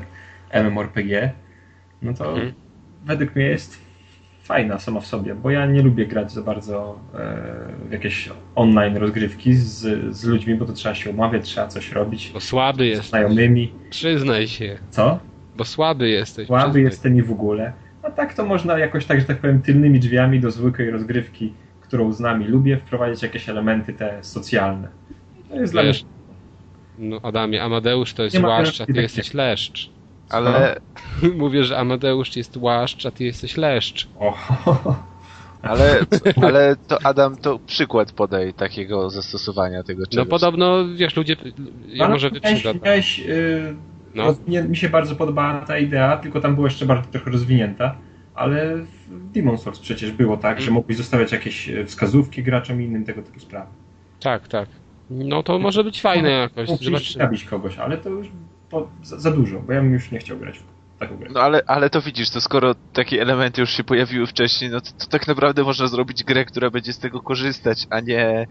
[0.63, 1.31] MMORPG,
[2.01, 2.53] no to Mhm.
[3.05, 3.87] według mnie jest
[4.47, 7.17] fajna sama w sobie, bo ja nie lubię grać za bardzo e,
[7.89, 12.31] w jakieś online rozgrywki z, z ludźmi, bo to trzeba się umawiać, trzeba coś robić
[12.33, 13.10] Bo słaby z jesteś.
[13.10, 13.71] znajomymi.
[13.89, 14.77] Przyznaj się.
[14.89, 15.19] Co?
[15.57, 16.47] Bo słaby jesteś.
[16.47, 16.83] Słaby przyznaj.
[16.83, 17.73] jestem i w ogóle.
[18.03, 22.13] A tak to można jakoś tak, że tak powiem, tylnymi drzwiami do zwykłej rozgrywki, którą
[22.13, 24.88] z nami lubię, wprowadzić jakieś elementy te socjalne.
[25.49, 25.91] To jest dla mnie...
[25.91, 26.05] Wiesz,
[26.99, 29.96] no Adamie, Amadeusz to jest łaszcz, a ty tak jesteś leszcz.
[30.29, 30.79] Ale,
[31.37, 34.07] Mówię, że Amadeusz jest łaszcz, a ty jesteś leszcz.
[34.19, 34.37] O,
[35.61, 35.99] ale,
[36.47, 40.27] ale to Adam, to przykład podaj takiego zastosowania tego No czegoś.
[40.29, 41.35] podobno, wiesz, ludzie,
[41.87, 42.79] ja Ale może wyprzedzam.
[42.85, 43.75] miałeś, yy,
[44.15, 44.35] No.
[44.69, 47.95] mi się bardzo podobała ta idea, tylko tam była jeszcze bardziej trochę rozwinięta,
[48.35, 48.75] ale
[49.07, 50.63] w Demon Souls przecież było tak, Mm.
[50.65, 53.67] że mogłeś zostawiać jakieś e, wskazówki graczom i innym tego typu sprawy.
[54.19, 54.69] Tak, tak.
[55.09, 56.69] No to może być fajne jakoś.
[56.69, 57.23] Mógł Zobaczymy.
[57.25, 58.27] zabić kogoś, ale to już
[58.69, 60.60] po, za, za dużo, bo ja bym już nie chciał grać
[60.95, 61.30] w taką grę.
[61.34, 64.91] No ale, ale to widzisz, to skoro takie elementy już się pojawiły wcześniej, no to,
[64.91, 68.47] to tak naprawdę można zrobić grę, która będzie z tego korzystać, a nie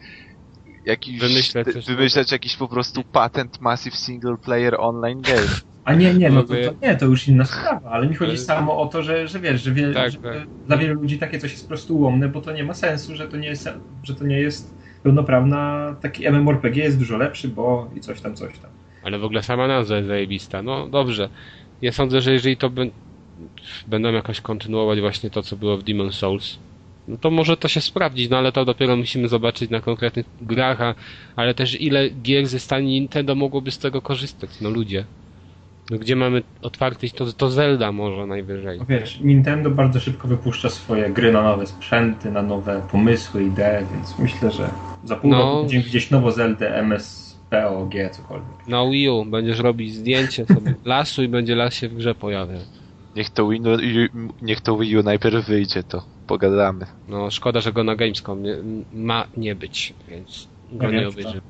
[0.85, 5.49] jakiś, Wymyślać wymyślać jakiś po prostu patent Massive Single Player Online Game.
[5.85, 8.81] A nie, nie, no to, to nie, to już inna sprawa, ale mi chodzi samo
[8.81, 10.47] o to, że, że wiesz, że, wie, Tak, że tak.
[10.67, 13.29] dla wielu ludzi takie coś jest po prostu ułomne, bo to nie ma sensu, że
[13.29, 13.69] to nie jest,
[14.03, 18.59] że to nie jest pełnoprawna, taki MMORPG jest dużo lepszy, bo i coś tam, coś
[18.59, 18.71] tam.
[19.07, 20.63] Ale w ogóle sama nazwa jest zajebista.
[20.63, 21.29] No dobrze.
[21.83, 22.91] Ja sądzę, że jeżeli to bę-
[23.87, 26.59] będą jakoś kontynuować właśnie to, co było w Demon Souls,
[27.09, 30.81] no to może to się sprawdzić, no ale to dopiero musimy zobaczyć na konkretnych grach,
[30.81, 30.95] a,
[31.37, 35.05] ale też ile gier ze stanie Nintendo mogłoby z tego korzystać, no ludzie.
[35.91, 38.79] No gdzie mamy otwarty, to, to Zelda może najwyżej.
[38.79, 43.87] No Wiesz, Nintendo bardzo szybko wypuszcza swoje gry na nowe sprzęty, na nowe pomysły, idee,
[43.93, 44.71] więc myślę, że
[45.05, 45.39] za pół No.
[45.39, 46.77] roku będziemy widzieć nowo Zeldę,
[47.51, 48.67] MSPOG, cokolwiek.
[48.69, 52.61] Na Wii U będziesz robić zdjęcie sobie lasu i będzie las się w grze pojawiał.
[53.17, 56.87] Niech to Wii, U- niech to Wii U najpierw wyjdzie, to pogadamy.
[57.09, 58.57] No szkoda, że go na Gamescom nie,
[58.93, 61.41] ma nie być, więc go nie wiem, obejrzymy.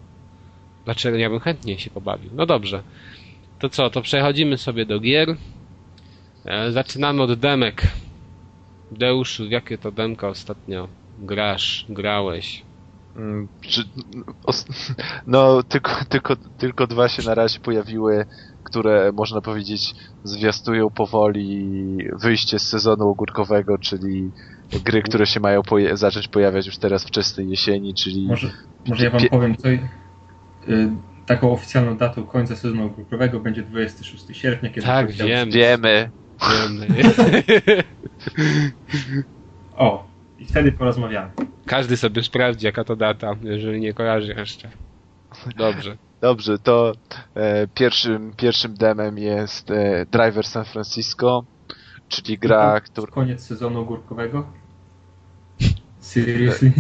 [0.85, 2.31] Dlaczego ja bym chętnie się pobawił?
[2.35, 2.83] No dobrze.
[3.59, 5.37] To co, to przechodzimy sobie do gier.
[6.45, 7.83] E, zaczynamy od demek.
[8.91, 12.63] Deuszu, w jakie to demka ostatnio grasz, grałeś?
[13.17, 13.49] Mm,
[15.27, 18.27] no, tylko, tylko, tylko dwa się na razie pojawiły,
[18.63, 24.31] które można powiedzieć zwiastują powoli wyjście z sezonu ogórkowego, czyli
[24.85, 28.51] gry, które się mają poje- zacząć pojawiać już teraz wczesnej jesieni, czyli Może,
[28.87, 29.81] może ja wam powiem, co y,
[31.27, 35.51] taką oficjalną datą końca sezonu grupowego będzie 26 sierpnia, kiedy Tak, wiem.
[35.51, 36.11] wiemy.
[36.43, 36.87] Wiemy.
[39.77, 41.31] O, i wtedy porozmawiamy.
[41.67, 44.71] Każdy sobie sprawdzi, jaka to data, jeżeli nie kojarzy jeszcze.
[45.57, 45.97] Dobrze.
[46.21, 46.93] Dobrze, to
[47.35, 51.45] e, pierwszym, pierwszym demem jest e, Driver San Francisco,
[52.09, 53.13] czyli gra, która...
[53.13, 54.47] Koniec sezonu ogórkowego?
[56.01, 56.73] Seriously?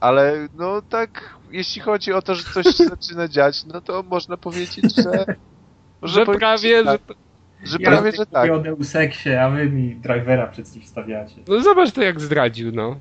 [0.00, 4.36] Ale no tak, jeśli chodzi o to, że coś się zaczyna dziać, no to można
[4.36, 5.24] powiedzieć, że...
[6.02, 7.14] Że powiedzieć, prawie, tak, że...
[7.64, 8.42] że Ja prawie, że tak.
[8.42, 11.36] mówię o Deus Exie, a wy mi drivera przeciwstawiacie.
[11.48, 12.96] No zobacz to jak zdradził, no.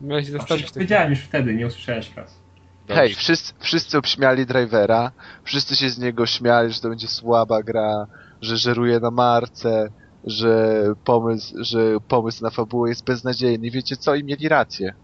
[0.00, 0.70] Miałeś się zastanowić.
[0.72, 2.40] powiedziałem już wtedy, nie usłyszałeś kas.
[2.88, 5.12] Hej, wszyscy, wszyscy obśmiali drivera,
[5.44, 8.06] wszyscy się z niego śmiali, że to będzie słaba gra,
[8.42, 9.88] że żeruje na marce,
[10.24, 13.66] że pomysł, że pomysł na fabułę jest beznadziejny.
[13.66, 14.14] I wiecie co?
[14.14, 14.94] I mieli rację.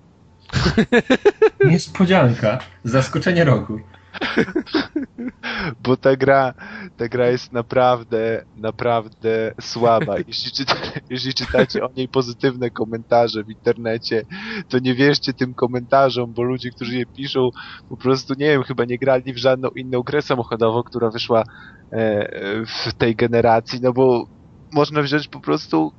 [1.64, 3.81] Niespodzianka, zaskoczenie roku.
[5.85, 6.55] Bo ta gra,
[6.96, 10.18] ta gra jest naprawdę, naprawdę słaba.
[10.29, 10.74] Jeśli, czyta,
[11.11, 14.22] jeśli czytacie o niej pozytywne komentarze w internecie,
[14.68, 17.48] to nie wierzcie tym komentarzom, bo ludzie, którzy je piszą,
[17.88, 21.44] po prostu, nie wiem, chyba nie grali w żadną inną grę samochodową, która wyszła
[21.92, 24.26] e, w tej generacji, no bo
[24.72, 25.92] można wziąć po prostu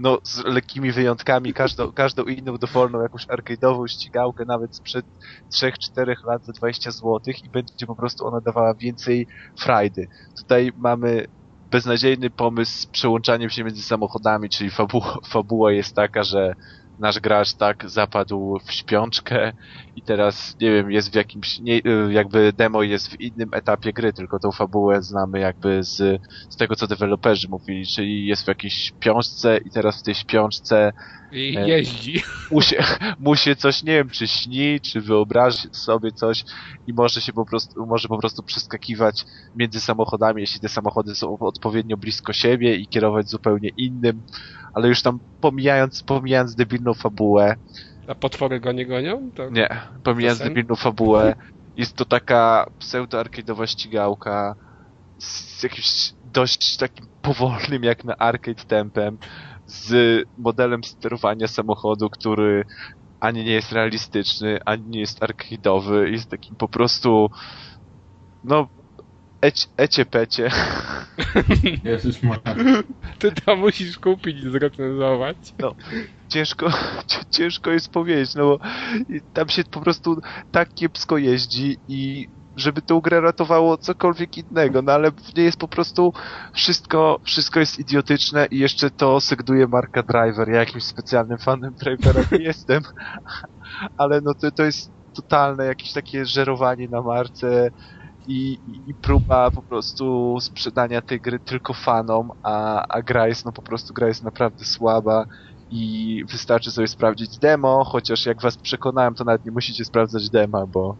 [0.00, 5.06] no z lekkimi wyjątkami, każdą, każdą inną dowolną jakąś arcade'ową ścigałkę nawet sprzed
[5.54, 9.26] 3-4 lat za 20 zł i będzie po prostu ona dawała więcej
[9.58, 10.08] frajdy.
[10.38, 11.24] Tutaj mamy
[11.70, 16.54] beznadziejny pomysł z przełączaniem się między samochodami, czyli fabuła, fabuła jest taka, że
[17.00, 19.52] nasz gracz tak zapadł w śpiączkę
[19.96, 24.12] i teraz, nie wiem, jest w jakimś, nie, jakby demo jest w innym etapie gry,
[24.12, 28.74] tylko tą fabułę znamy jakby z, z tego, co deweloperzy mówili, czyli jest w jakiejś
[28.74, 30.92] śpiączce i teraz w tej śpiączce
[31.32, 32.22] I jeździ.
[32.50, 32.84] mu się,
[33.18, 36.44] mu się coś, nie wiem, czy śni, czy wyobrazi sobie coś
[36.86, 39.24] i może się po prostu, może po prostu przeskakiwać
[39.56, 44.22] między samochodami, jeśli te samochody są odpowiednio blisko siebie i kierować zupełnie innym,
[44.74, 47.56] ale już tam pomijając, pomijając debilną fabułę,
[48.08, 49.30] A potwory go nie gonią?
[49.34, 49.50] To...
[49.50, 49.68] nie,
[50.02, 51.34] pomijając To debilną fabułę,
[51.76, 54.54] jest to taka pseudo-arcade'owa ścigałka
[55.18, 59.18] z jakimś dość takim powolnym jak na arcade tempem,
[59.66, 62.64] z modelem sterowania samochodu, który
[63.20, 67.30] ani nie jest realistyczny, ani nie jest arcade'owy, jest takim po prostu
[68.44, 68.68] no
[69.76, 70.50] ecie pecie.
[71.84, 72.20] Jezus.
[73.18, 75.36] Ty to musisz kupić i zrecenzować.
[76.28, 76.70] ciężko,
[77.36, 78.58] ciężko jest powiedzieć, no bo
[79.34, 80.22] tam się po prostu
[80.52, 85.58] tak kiepsko jeździ i żeby tą grę ratowało cokolwiek innego, no ale w niej jest
[85.58, 86.12] po prostu
[86.52, 90.48] wszystko, wszystko jest idiotyczne i jeszcze to sygnuje marka Driver.
[90.48, 92.82] Ja jakimś specjalnym fanem Drivera nie jestem,
[93.98, 97.70] ale no to, to jest totalne jakieś takie żerowanie na marce
[98.26, 103.52] i, i, próba po prostu sprzedania tej gry tylko fanom, a, a gra jest no
[103.52, 105.26] po prostu, gra jest naprawdę słaba
[105.70, 110.66] i wystarczy sobie sprawdzić demo, chociaż jak was przekonałem, to nawet nie musicie sprawdzać dema,
[110.66, 110.96] bo,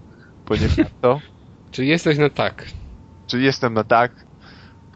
[0.48, 1.20] bo nie warto.
[1.70, 2.66] Czy jesteś na tak?
[3.26, 4.12] Czy jestem na tak?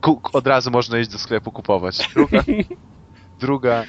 [0.00, 2.10] Ku, od razu można iść do sklepu kupować.
[2.14, 2.44] Druga,
[3.40, 3.84] druga,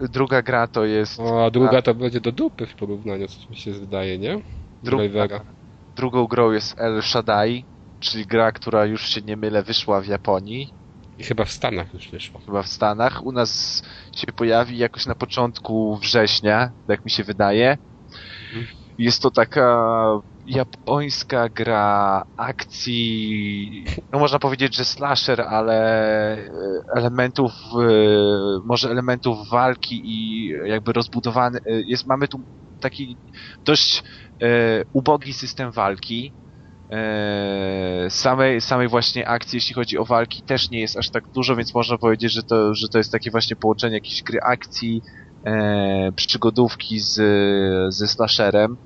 [0.00, 3.56] druga gra to jest, O, a druga to będzie do dupy w porównaniu, co mi
[3.56, 4.40] się wydaje, nie?
[4.82, 5.40] Druga.
[5.96, 7.64] Drugą grą jest El Shaddai,
[8.00, 10.74] czyli gra, która już się nie mylę, wyszła w Japonii,
[11.18, 12.40] I chyba w Stanach już wyszło.
[12.46, 13.24] chyba w Stanach.
[13.26, 13.82] U nas
[14.16, 17.78] się pojawi jakoś na początku września, tak mi się wydaje.
[18.98, 19.86] Jest to taka
[20.46, 25.74] japońska gra akcji, no można powiedzieć, że slasher, ale
[26.38, 26.50] e,
[26.96, 27.86] elementów, e,
[28.64, 32.40] może elementów walki i jakby rozbudowany, e, jest, mamy tu
[32.82, 33.16] taki
[33.64, 34.02] dość
[34.42, 34.46] e,
[34.92, 36.32] ubogi system walki.
[36.90, 41.56] E, samej, samej właśnie akcji, jeśli chodzi o walki, też nie jest aż tak dużo,
[41.56, 45.02] więc można powiedzieć, że to, że to jest takie właśnie połączenie jakiejś gry akcji,
[45.46, 47.14] e, przygodówki z,
[47.94, 48.76] ze slasherem.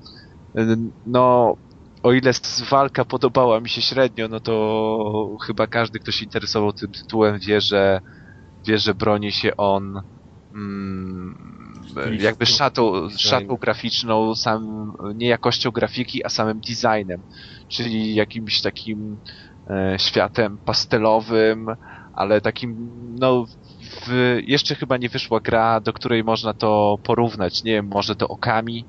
[0.57, 1.55] E, No,
[2.03, 2.31] o ile
[2.69, 7.61] walka podobała mi się średnio, no to chyba każdy, kto się interesował tym tytułem, wie,
[7.61, 8.01] że
[8.67, 10.01] wie, że broni się on
[10.55, 11.66] mm.
[12.19, 17.21] Jakby szatą, szatą graficzną, sam, nie jakością grafiki, a samym designem,
[17.67, 19.17] czyli jakimś takim
[19.69, 21.67] e, światem pastelowym,
[22.13, 23.45] ale takim, no,
[24.07, 27.63] w, jeszcze chyba nie wyszła gra, do której można to porównać.
[27.63, 28.85] Nie wiem, może do Okami,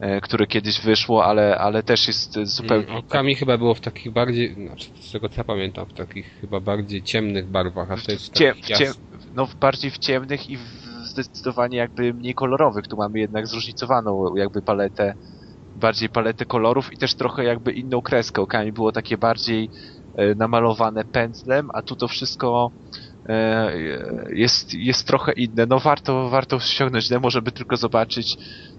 [0.00, 2.86] e, które kiedyś wyszło, ale, ale też jest zupełnie...
[2.86, 6.40] Mm, Okami chyba było w takich bardziej, znaczy z tego co ja pamiętam, w takich
[6.40, 8.92] chyba bardziej ciemnych barwach, a to jest w, ciem, w ciem,
[9.34, 10.87] no w bardziej w ciemnych i w
[11.22, 12.88] zdecydowanie jakby mniej kolorowych.
[12.88, 15.14] Tu mamy jednak zróżnicowaną jakby paletę,
[15.76, 18.42] bardziej paletę kolorów i też trochę jakby inną kreskę.
[18.42, 19.70] Okami było takie bardziej
[20.14, 22.70] e, namalowane pędzlem, a tu to wszystko
[23.26, 23.72] e,
[24.30, 25.66] jest, jest trochę inne.
[25.66, 28.36] No warto, warto ściągnąć demo, żeby tylko zobaczyć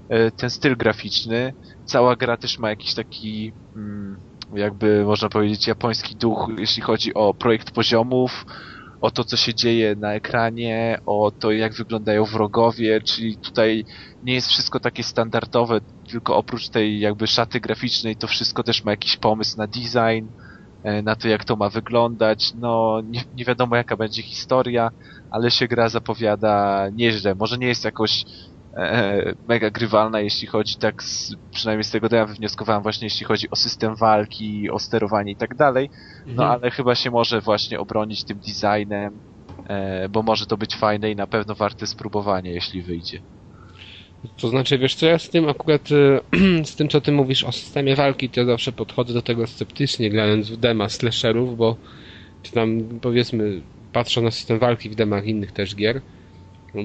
[0.09, 1.53] e, ten styl graficzny.
[1.85, 4.17] Cała gra też ma jakiś taki mm,
[4.53, 8.45] jakby można powiedzieć japoński duch, jeśli chodzi o projekt poziomów,
[9.01, 13.85] o to, co się dzieje na ekranie, o to, jak wyglądają wrogowie, czyli tutaj
[14.23, 15.79] nie jest wszystko takie standardowe,
[16.11, 20.27] tylko oprócz tej jakby szaty graficznej, to wszystko też ma jakiś pomysł na design,
[20.83, 22.53] e, na to, jak to ma wyglądać.
[22.55, 24.89] No, nie, nie wiadomo, jaka będzie historia,
[25.31, 27.35] ale się gra zapowiada nieźle.
[27.35, 28.25] Może nie jest jakoś
[29.47, 33.49] mega grywalna, jeśli chodzi tak, z, przynajmniej z tego, co ja wywnioskowałem właśnie, jeśli chodzi
[33.51, 35.89] o system walki, o sterowanie i tak dalej,
[36.25, 36.51] no Mhm.
[36.51, 39.21] ale chyba się może właśnie obronić tym designem,
[39.69, 43.21] e, bo może to być fajne i na pewno warte spróbowania, jeśli wyjdzie.
[44.35, 47.51] To znaczy, wiesz co, ja z tym akurat, e, z tym co ty mówisz o
[47.51, 51.77] systemie walki, to ja zawsze podchodzę do tego sceptycznie, grając w dema slasherów, bo
[52.41, 53.61] czy tam, powiedzmy,
[53.91, 56.01] patrzę na system walki w demach innych też gier,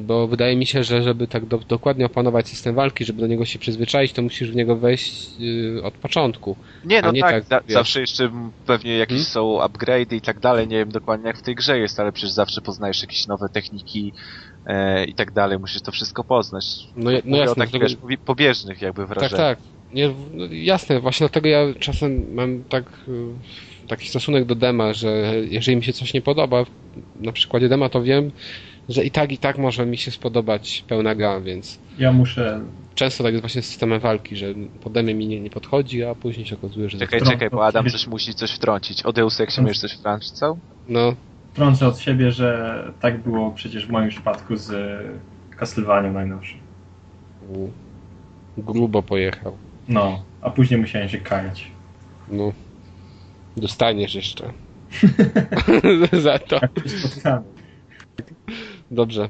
[0.00, 3.44] Bo wydaje mi się, że żeby tak do, dokładnie opanować system walki, żeby do niego
[3.44, 6.56] się przyzwyczaić, to musisz w niego wejść yy, od początku.
[6.84, 8.30] Nie, no nie tak, tak, za, zawsze jeszcze
[8.66, 9.24] pewnie jakieś Hmm?
[9.24, 12.30] są upgrade'y i tak dalej, nie wiem dokładnie jak w tej grze jest, ale przecież
[12.30, 14.12] zawsze poznajesz jakieś nowe techniki
[14.66, 16.64] e, i tak dalej, musisz to wszystko poznać.
[16.96, 19.58] No, ja- no jasne, takich, dlatego- wiesz, pobieżnych jakby Tak, wrażeniach.
[19.58, 19.58] tak.
[19.92, 25.32] Nie, no, jasne, właśnie dlatego ja czasem mam tak, y, taki stosunek do dema, że
[25.50, 26.64] jeżeli mi się coś nie podoba,
[27.16, 28.30] na przykładzie dema, to wiem,
[28.88, 32.60] że i tak, i tak może mi się spodobać pełna gra, więc Ja muszę.
[32.94, 34.46] często tak jest właśnie z systemem walki, że
[34.82, 36.98] po demie mi nie, nie podchodzi, a później się okazuje, że...
[36.98, 39.02] Czekaj, czekaj, bo Adam coś musi coś wtrącić.
[39.02, 39.68] O Deus Exie Hmm.
[39.68, 40.56] możesz coś wtrącić, co?
[40.88, 41.14] No,
[41.52, 44.72] Wtrącę od siebie, że tak było przecież w moim przypadku z
[45.58, 46.58] Castlevania najnowszym.
[47.48, 47.68] u-
[48.58, 49.56] grubo pojechał.
[49.88, 51.70] No, a później musiałem się kajać.
[52.28, 52.52] No,
[53.56, 54.52] dostaniesz jeszcze.
[56.22, 56.60] Za to.
[56.86, 57.53] Spotkamy.
[58.94, 59.28] Dobrze.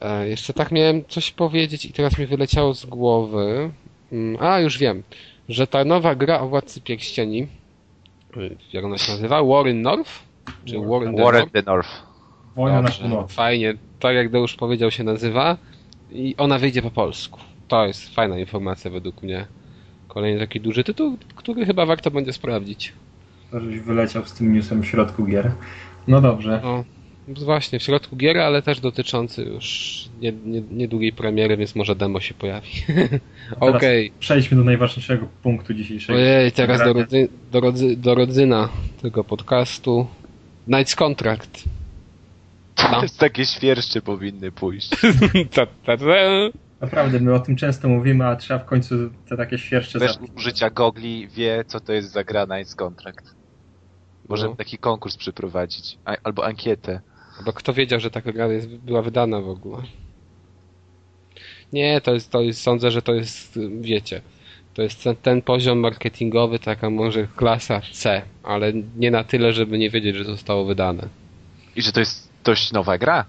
[0.00, 3.70] E, jeszcze tak miałem coś powiedzieć i teraz mi wyleciało z głowy.
[4.12, 5.02] Mm, A, już wiem,
[5.48, 7.46] że ta nowa gra o Władcy Pierścieni,
[8.36, 9.42] y, jak ona się nazywa?
[9.44, 10.10] War in North?
[10.64, 11.52] Czy War in the Warren North?
[11.52, 11.90] the North.
[12.56, 13.34] Wojna na północy.
[13.34, 15.56] Fajnie, tak jak Deusz powiedział się nazywa
[16.12, 17.40] i ona wyjdzie po polsku.
[17.68, 19.46] To jest fajna informacja według mnie.
[20.08, 22.92] Kolejny taki duży tytuł, który chyba warto będzie sprawdzić.
[23.50, 25.52] To, żeś wyleciał z tym newsem w środku gier.
[26.08, 26.60] No dobrze.
[26.64, 26.84] No,
[27.28, 32.20] właśnie, w środku gier, ale też dotyczący już nie- nie- niedługiej premiery, więc może demo
[32.20, 32.68] się pojawi.
[33.60, 34.12] Okej.
[34.20, 36.18] Przejdźmy do najważniejszego punktu dzisiejszego.
[36.18, 38.68] Ojej, teraz do, rodzy, do, rodzy, do rodzyna
[39.02, 40.06] tego podcastu.
[40.68, 41.62] Knight's Contract.
[42.78, 43.02] No.
[43.18, 44.90] Takie świerszcze powinny pójść.
[45.54, 46.04] Ta, ta, ta.
[46.80, 48.94] Naprawdę, my o tym często mówimy, a trzeba w końcu
[49.28, 50.30] te takie świerszcze zapisać.
[50.36, 53.34] użycia gogli wie, co to jest za gra Nice Contract.
[54.28, 54.56] Możemy No.
[54.56, 55.98] taki konkurs przeprowadzić.
[56.24, 57.00] Albo ankietę.
[57.44, 59.82] Bo kto wiedział, że taka gra jest, była wydana w ogóle?
[61.72, 64.20] Nie, to jest, to jest, sądzę, że to jest, wiecie,
[64.74, 69.78] to jest ten, ten poziom marketingowy, taka może klasa C, ale nie na tyle, żeby
[69.78, 71.08] nie wiedzieć, że zostało wydane.
[71.76, 73.24] I że to jest dość nowa gra.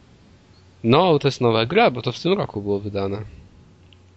[0.84, 3.22] No, to jest nowa gra, bo to w tym roku było wydane.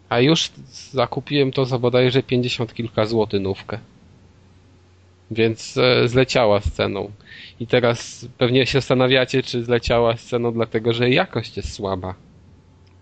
[0.08, 0.50] A już
[0.92, 3.78] zakupiłem to za bodajże 50 kilka złotynówkę.
[5.30, 7.10] Więc e, zleciała z ceną.
[7.60, 12.14] I teraz pewnie się zastanawiacie, czy zleciała z ceną dlatego, że jakość jest słaba.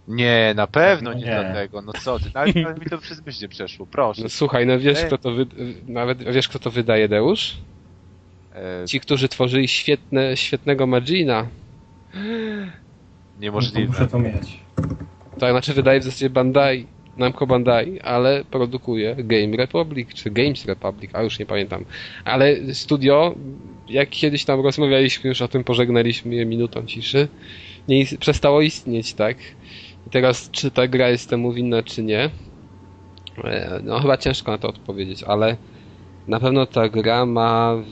[0.09, 1.27] Nie, na pewno nie, Nie.
[1.27, 1.83] dlatego.
[1.83, 4.23] No co ty, nawet, nawet mi to przez myśl nie przeszło, proszę.
[4.23, 5.07] No słuchaj, no wiesz Ej.
[5.07, 5.47] kto to wy...
[5.89, 7.57] nawet wiesz kto to wydaje Deusz?
[8.55, 11.47] E, Ci, którzy tworzyli świetne, świetnego Magina.
[12.15, 12.21] No
[13.37, 13.87] to niemożliwe.
[13.93, 14.61] muszę to mieć.
[15.39, 16.87] Tak, znaczy wydaje w zasadzie Bandai,
[17.17, 21.85] Namco Bandai, ale produkuje Game Republic, czy Games Republic, a już nie pamiętam.
[22.25, 23.35] Ale studio,
[23.89, 27.29] jak kiedyś tam rozmawialiśmy, już o tym pożegnaliśmy je minutą ciszy,
[27.89, 29.37] nie, przestało istnieć, tak?
[30.07, 32.31] I teraz, czy ta gra jest temu winna, czy nie?
[33.45, 35.57] E, No chyba ciężko na to odpowiedzieć, ale
[36.27, 37.85] na pewno ta gra ma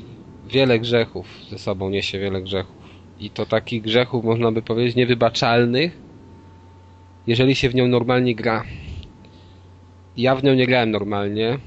[0.45, 2.85] wiele grzechów ze sobą, niesie wiele grzechów.
[3.19, 6.03] I to takich grzechów, można by powiedzieć, niewybaczalnych,
[7.27, 8.65] jeżeli się w nią normalnie gra.
[10.17, 11.59] Ja w nią nie grałem normalnie,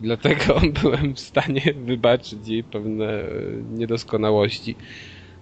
[0.00, 3.24] dlatego byłem w stanie wybaczyć jej pewne e,
[3.70, 4.76] niedoskonałości.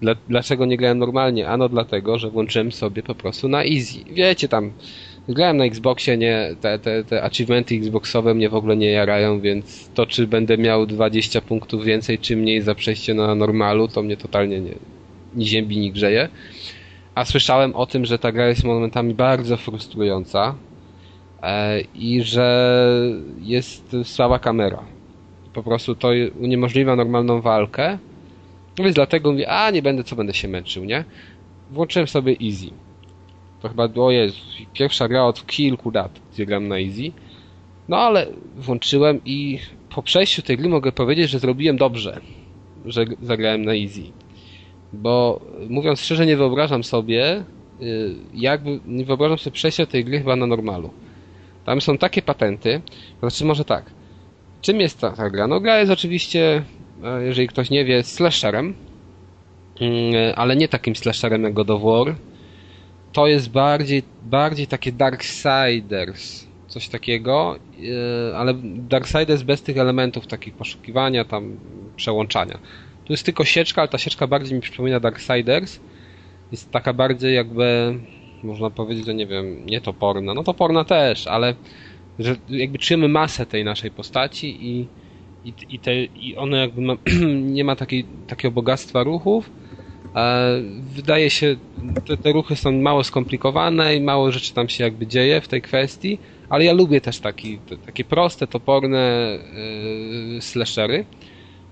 [0.01, 1.49] Dla, dlaczego nie grałem normalnie?
[1.49, 4.05] Ano dlatego, że włączyłem sobie po prostu na easy.
[4.11, 4.72] Wiecie tam,
[5.28, 9.90] grałem na Xboxie, nie, te, te, te achievementy Xboxowe mnie w ogóle nie jarają, więc
[9.94, 14.16] to czy będę miał 20 punktów więcej czy mniej za przejście na normalu, to mnie
[14.16, 14.74] totalnie nie,
[15.34, 16.28] ni ziębi, ni grzeje.
[17.14, 20.55] A słyszałem o tym, że ta gra jest momentami bardzo frustrująca
[21.94, 22.78] i że
[23.40, 24.82] jest słaba kamera.
[25.53, 26.09] Po prostu to
[26.40, 27.99] uniemożliwia normalną walkę.
[28.78, 31.05] No więc dlatego mówię, a nie będę, co będę się męczył, nie?
[31.70, 32.70] Włączyłem sobie Easy.
[33.62, 34.36] To chyba było, jest
[34.72, 37.12] pierwsza gra od kilku lat, gdzie gram na Easy.
[37.88, 38.26] No ale
[38.57, 39.59] włączyłem i
[39.94, 42.20] po przejściu tej gry mogę powiedzieć, że zrobiłem dobrze,
[42.84, 44.03] że zagrałem na Easy.
[44.92, 47.44] Bo y, mówiąc szczerze, nie wyobrażam sobie,
[47.82, 50.90] y, jakby, nie wyobrażam sobie przejścia tej gry chyba na normalu.
[51.66, 52.80] Tam są takie patenty,
[53.20, 53.84] znaczy może tak.
[54.60, 55.46] Czym jest ta, ta gra?
[55.46, 56.62] No gra jest oczywiście,
[57.04, 58.74] e, jeżeli ktoś nie wie, slasherem,
[59.80, 62.14] Mm, ale nie takim slasherem jak God of War.
[63.12, 67.56] To jest bardziej, bardziej takie Darksiders, coś takiego,
[68.30, 71.56] e, ale Darksiders bez tych elementów takich poszukiwania, tam
[71.96, 72.58] przełączania.
[73.04, 75.80] Tu jest tylko sieczka, ale ta sieczka bardziej mi przypomina Darksiders.
[76.52, 77.98] Jest taka bardziej jakby,
[78.47, 81.55] można powiedzieć, że nie wiem, nie toporna, no toporna też, ale
[82.18, 84.86] że jakby czujemy masę tej naszej postaci i,
[85.44, 86.97] i, i, te, i ono jakby ma,
[87.57, 89.51] nie ma takiej, takiego bogactwa ruchów.
[90.94, 91.57] Wydaje się
[92.07, 95.62] te, te ruchy są mało skomplikowane i mało rzeczy tam się jakby dzieje w tej
[95.62, 96.18] kwestii,
[96.49, 99.38] ale ja lubię też taki, te, takie proste, toporne
[100.34, 101.05] yy, slashery,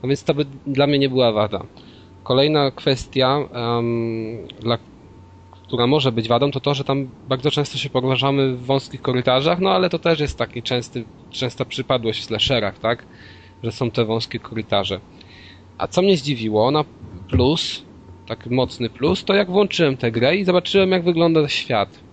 [0.03, 1.67] no więc to by dla mnie nie była wada.
[2.23, 4.79] Kolejna kwestia, um, dla,
[5.65, 9.59] która może być wadą, to to, że tam bardzo często się poruszamy w wąskich korytarzach,
[9.59, 13.07] no ale to też jest taki częsty, częsta przypadłość w slasherach, tak?
[13.63, 15.01] Że są te wąskie korytarze.
[15.79, 16.85] A co mnie zdziwiło, na
[17.29, 17.83] plus,
[18.27, 22.05] tak mocny plus, to jak włączyłem tę grę i zobaczyłem, jak wygląda świat.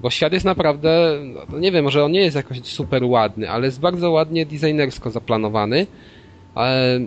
[0.00, 3.66] Bo świat jest naprawdę, no nie wiem, może on nie jest jakoś super ładny, ale
[3.66, 5.86] jest bardzo ładnie designersko zaplanowany.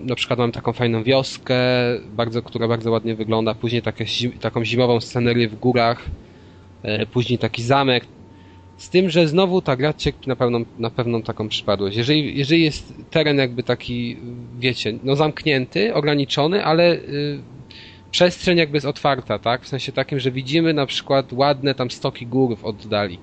[0.03, 1.55] Na przykład mam taką fajną wioskę,
[2.15, 3.55] bardzo, która bardzo ładnie wygląda.
[3.55, 4.05] Później takie,
[4.41, 6.05] taką zimową scenerię w górach.
[6.83, 8.05] E, później taki zamek.
[8.77, 11.97] Z tym, że znowu ta gra cierpi na pewną, na pewną taką przypadłość.
[11.97, 14.17] Jeżeli, jeżeli jest teren jakby taki,
[14.59, 17.39] wiecie, no zamknięty, ograniczony, ale y,
[18.11, 19.61] przestrzeń jakby jest otwarta, tak?
[19.61, 23.19] W sensie takim, że widzimy na przykład ładne tam stoki gór w oddali.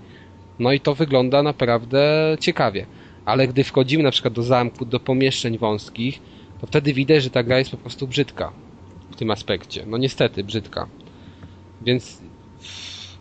[0.59, 2.87] No i to wygląda naprawdę ciekawie.
[3.25, 6.21] Ale gdy wchodzimy na przykład do zamku, do pomieszczeń wąskich,
[6.61, 8.53] to wtedy widać, że ta gra jest po prostu brzydka
[9.11, 9.85] w tym aspekcie.
[9.87, 10.87] No niestety, brzydka.
[11.83, 12.23] Więc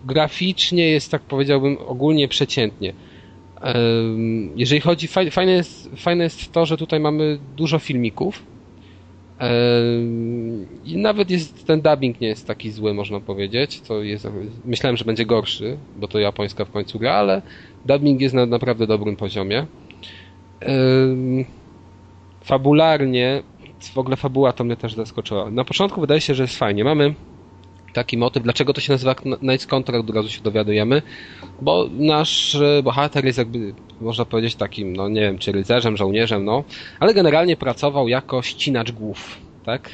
[0.06, 2.94] graficznie jest, tak powiedziałbym, ogólnie przeciętnie.
[4.56, 8.44] Jeżeli chodzi, fajne jest, fajne jest to, że tutaj mamy dużo filmików,
[10.86, 13.82] i nawet jest, ten dubbing nie jest taki zły, można powiedzieć.
[13.82, 14.28] To jest,
[14.66, 17.42] myślałem, że będzie gorszy, bo to japońska w końcu gra, ale
[17.86, 19.66] dubbing jest na naprawdę dobrym poziomie.
[22.44, 23.44] Fabularnie,
[23.94, 25.52] w ogóle fabuła to mnie też zaskoczyła.
[25.52, 26.84] Na początku wydaje się, że jest fajnie.
[26.84, 27.14] Mamy
[27.94, 31.02] taki motyw, dlaczego to się nazywa Night's Contract, od razu się dowiadujemy,
[31.62, 36.46] bo nasz e, bohater jest jakby, można powiedzieć, takim, no nie wiem, czy rycerzem, żołnierzem,
[36.46, 36.64] no,
[37.00, 39.90] ale generalnie pracował jako ścinacz głów, tak?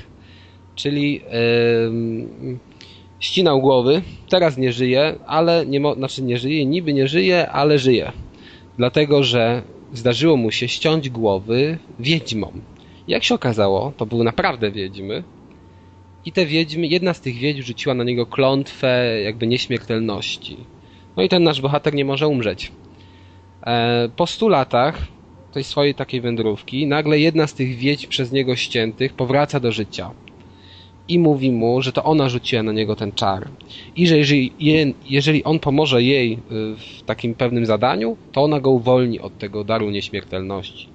[0.75, 2.57] Czyli yy,
[3.19, 7.79] ścinał głowy, teraz nie żyje, ale nie, mo- znaczy nie żyje, niby nie żyje, ale
[7.79, 8.11] żyje.
[8.77, 9.63] Dlatego, że
[9.93, 12.61] zdarzyło mu się ściąć głowy wiedźmom.
[13.07, 15.23] Jak się okazało, to były naprawdę wiedźmy,
[16.25, 20.57] i te wiedźmy, jedna z tych wiedźm rzuciła na niego klątwę jakby nieśmiertelności.
[21.17, 22.71] No i ten nasz bohater nie może umrzeć.
[23.65, 24.97] E, po stu latach
[25.51, 30.11] tej swojej takiej wędrówki, nagle jedna z tych wiedźm przez niego ściętych powraca do życia.
[31.07, 33.47] I mówi mu, że to ona rzuciła na niego ten czar.
[33.95, 34.53] I że jeżeli,
[35.09, 36.37] jeżeli on pomoże jej y,
[36.75, 40.87] w takim pewnym zadaniu, to ona go uwolni od tego daru nieśmiertelności.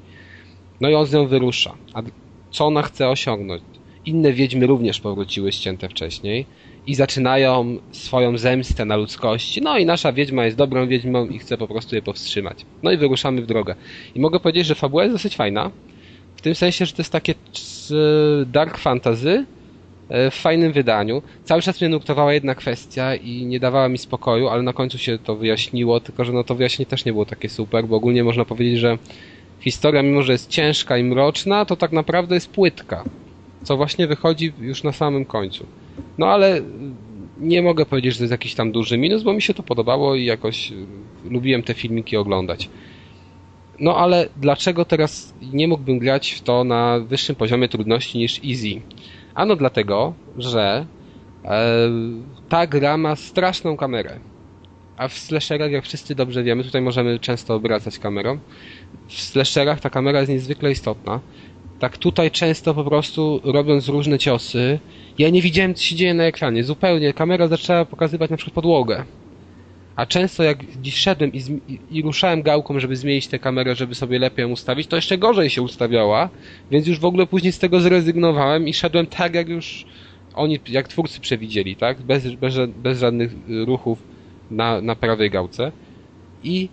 [0.81, 1.75] No i on z nią wyrusza.
[1.95, 2.03] A
[2.51, 3.63] co ona chce osiągnąć?
[4.07, 6.47] inne wiedźmy również powróciły ścięte wcześniej
[6.87, 9.63] i zaczynają swoją zemstę na ludzkości.
[9.63, 12.67] No i nasza wiedźma jest dobrą wiedźmą i chce po prostu je powstrzymać.
[12.83, 13.75] No i wyruszamy w drogę.
[14.15, 15.71] I mogę powiedzieć, że fabuła jest dosyć fajna.
[16.37, 17.35] W tym sensie, że to jest takie
[18.47, 19.47] dark fantasy
[20.31, 21.23] w fajnym wydaniu.
[21.45, 25.19] Cały czas mnie nurtowała jedna kwestia i nie dawała mi spokoju, ale na końcu się
[25.19, 28.45] to wyjaśniło, tylko że no to wyjaśnienie też nie było takie super, bo ogólnie można
[28.45, 28.99] powiedzieć, że
[29.61, 33.05] historia, mimo że jest ciężka i mroczna, to tak naprawdę jest płytka
[33.63, 35.67] co właśnie wychodzi już na samym końcu.
[36.19, 36.63] No ale
[37.39, 40.15] nie mogę powiedzieć, że to jest jakiś tam duży minus, bo mi się to podobało
[40.15, 40.75] i jakoś y,
[41.31, 42.69] lubiłem te filmiki oglądać.
[43.79, 48.81] No ale dlaczego teraz nie mógłbym grać w to na wyższym poziomie trudności niż Easy?
[49.35, 50.87] Ano dlatego, że
[51.45, 51.69] e,
[52.49, 54.19] ta gra ma straszną kamerę.
[54.97, 58.39] A w slasherach, jak wszyscy dobrze wiemy, tutaj możemy często obracać kamerą,
[59.09, 61.21] w slasherach ta kamera jest niezwykle istotna
[61.81, 64.79] tak tutaj często po prostu robiąc różne ciosy,
[65.19, 67.13] ja nie widziałem co się dzieje na ekranie, zupełnie.
[67.13, 69.05] Kamera zaczęła pokazywać na przykład podłogę.
[69.97, 71.41] A często jak dziś szedłem i,
[71.91, 75.51] i, ruszałem gałką, żeby zmienić tę kamerę, żeby sobie lepiej ją ustawić, to jeszcze gorzej
[75.51, 76.29] się ustawiała,
[76.71, 79.87] więc już w ogóle później z tego zrezygnowałem i szedłem tak, jak już
[80.35, 82.03] oni, jak twórcy przewidzieli, tak?
[82.03, 83.33] Bez, bez, bez żadnych
[83.67, 83.99] ruchów
[84.51, 85.73] na, na prawej gałce.
[86.45, 86.69] I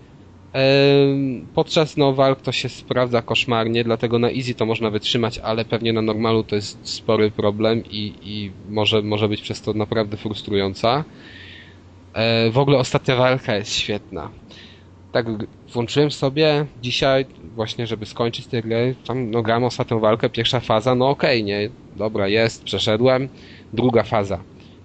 [1.53, 5.93] Podczas no, walk to się sprawdza koszmarnie, dlatego na easy to można wytrzymać, ale pewnie
[5.93, 11.03] na normalu to jest spory problem i, i może, może być przez to naprawdę frustrująca.
[12.18, 14.30] E, w ogóle ostatnia walka jest świetna.
[15.11, 15.26] Tak
[15.74, 20.95] włączyłem sobie dzisiaj właśnie, żeby skończyć tę grę, tam no gram ostatnią walkę, pierwsza faza,
[20.95, 23.30] no okej, okay, nie, dobra, jest, przeszedłem,
[23.74, 24.39] druga faza.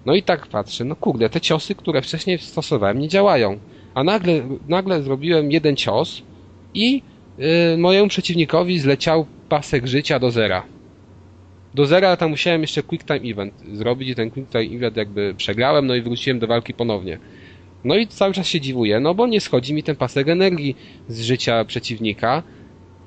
[0.05, 3.59] No i tak patrzę, no kurde, te ciosy, które wcześniej stosowałem nie działają
[3.93, 6.21] a nagle, nagle zrobiłem jeden cios
[6.73, 7.01] i
[7.37, 10.63] yy, mojemu przeciwnikowi zleciał pasek życia do zera.
[11.73, 15.33] Do zera tam musiałem jeszcze quick time event zrobić i ten quick time event jakby
[15.37, 17.19] przegrałem, no i wróciłem do walki ponownie.
[17.83, 20.75] No i cały czas się dziwuję, no bo nie schodzi mi ten pasek energii
[21.07, 22.43] z życia przeciwnika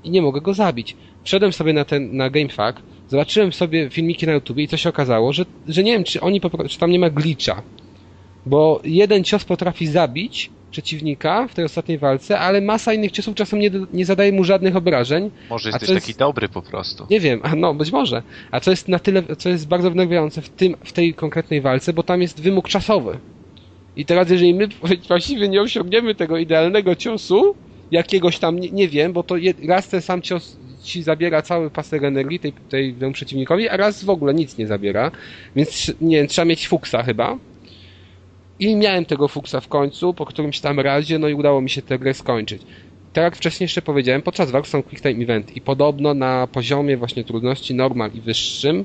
[0.05, 0.97] i nie mogę go zabić.
[1.25, 5.33] Wszedłem sobie na ten, na GameFAQ, zobaczyłem sobie filmiki na YouTube i to się okazało,
[5.33, 7.63] że, że nie wiem, czy oni po, czy tam nie ma glitcha
[8.47, 13.59] Bo jeden cios potrafi zabić przeciwnika w tej ostatniej walce, ale masa innych ciosów czasem
[13.59, 15.31] nie, nie zadaje mu żadnych obrażeń.
[15.51, 17.07] Może jesteś jest- taki dobry po prostu.
[17.11, 18.23] Nie wiem, a no być może.
[18.51, 21.93] A co jest na tyle, co jest bardzo wnerwiające w, tym, w tej konkretnej walce,
[21.93, 23.19] bo tam jest wymóg czasowy.
[23.97, 24.69] I teraz jeżeli my
[25.09, 27.55] właściwie nie osiągniemy tego idealnego ciosu,
[27.91, 31.71] jakiegoś tam, nie, nie wiem, bo to je, raz ten sam cios ci zabiera cały
[31.71, 35.11] pasek energii tej, tej, temu przeciwnikowi, a raz w ogóle nic nie zabiera.
[35.57, 37.39] Więc nie wiem, trzeba mieć fuksa chyba.
[38.61, 41.83] I miałem tego fuksa w końcu, po którymś tam razie, no i udało mi się
[41.83, 42.63] tę grę skończyć.
[43.13, 46.97] Tak jak wcześniej jeszcze powiedziałem, podczas walk są Quick Time Event i podobno na poziomie
[46.97, 48.85] właśnie trudności normal i wyższym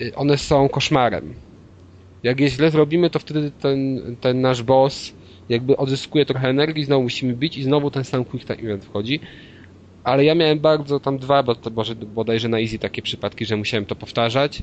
[0.00, 1.34] y, one są koszmarem.
[2.22, 5.12] Jak je źle zrobimy, to wtedy ten, ten nasz boss
[5.48, 9.20] jakby odzyskuje trochę energii, znowu musimy bić i znowu ten sam Quick Time Event wchodzi.
[10.04, 11.70] Ale ja miałem bardzo tam dwa, bo to
[12.06, 14.62] bodajże na easy takie przypadki, że musiałem to powtarzać,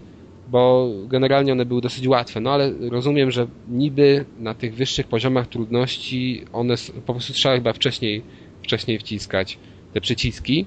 [0.51, 5.47] bo generalnie one były dosyć łatwe, no ale rozumiem, że niby na tych wyższych poziomach
[5.47, 6.75] trudności one
[7.05, 8.23] po prostu trzeba chyba wcześniej,
[8.63, 9.57] wcześniej wciskać
[9.93, 10.65] te przyciski.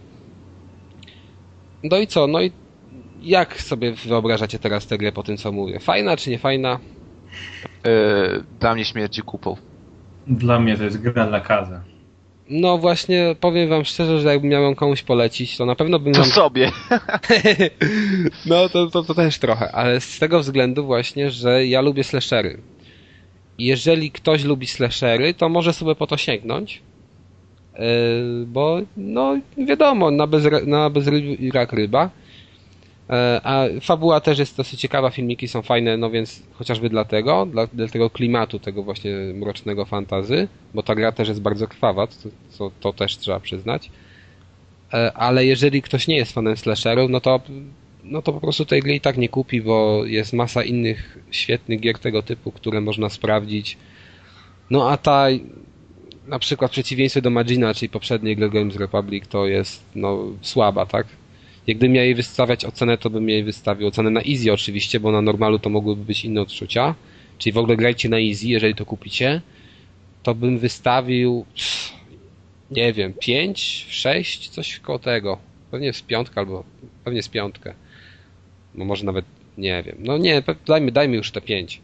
[1.82, 2.26] No i co?
[2.26, 2.52] No i
[3.22, 5.80] jak sobie wyobrażacie teraz tę grę po tym, co mówię?
[5.80, 6.78] Fajna czy nie fajna?
[7.86, 9.56] E, dla mnie śmierdzi kupą.
[10.26, 11.93] Dla mnie to jest gra dla kaza.
[12.50, 16.14] No właśnie, powiem wam szczerze, że jakbym miał ją komuś polecić, to na pewno bym
[16.14, 16.72] To sobie.
[18.46, 22.58] No to, to, to też trochę, ale z tego względu właśnie, że ja lubię slashery.
[23.58, 26.82] Jeżeli ktoś lubi slashery, to może sobie po to sięgnąć.
[27.78, 31.24] Yy, bo no wiadomo, na bez, na bez ryb,
[31.54, 32.10] rak ryba.
[33.10, 37.66] E, A fabuła też jest dosyć ciekawa, filmiki są fajne, no więc chociażby dlatego, dla,
[37.66, 42.14] dla tego klimatu, tego właśnie mrocznego fantazy, bo ta gra też jest bardzo krwawa, to,
[42.58, 43.90] to, to też trzeba przyznać.
[44.92, 47.40] E, Ale jeżeli ktoś nie jest fanem slasherów, no to,
[48.04, 51.80] no to po prostu tej gry i tak nie kupi, bo jest masa innych świetnych
[51.80, 53.76] gier tego typu, które można sprawdzić.
[54.70, 55.26] No a ta
[56.28, 61.06] na przykład w przeciwieństwie do Magina, czyli poprzedniej Games Republic, to jest no słaba, tak?
[61.66, 65.12] Jak gdybym miał jej wystawiać ocenę, to bym jej wystawił ocenę na easy oczywiście, bo
[65.12, 66.94] na normalu to mogłyby być inne odczucia.
[67.38, 69.40] Czyli w ogóle grajcie na easy, jeżeli to kupicie.
[70.22, 71.44] To bym wystawił,
[72.70, 75.38] nie wiem, 5, 6, coś koło tego.
[75.70, 76.64] Pewnie z piątkę albo
[77.04, 77.74] pewnie z piątkę.
[78.74, 79.24] No może nawet,
[79.58, 79.96] nie wiem.
[79.98, 81.80] No nie, dajmy, dajmy już te 5.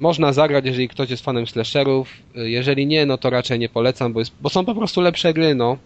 [0.00, 2.08] Można zagrać, jeżeli ktoś jest fanem slasherów.
[2.34, 5.54] Jeżeli nie, no to raczej nie polecam, bo, jest, bo są po prostu lepsze gry,
[5.54, 5.78] no.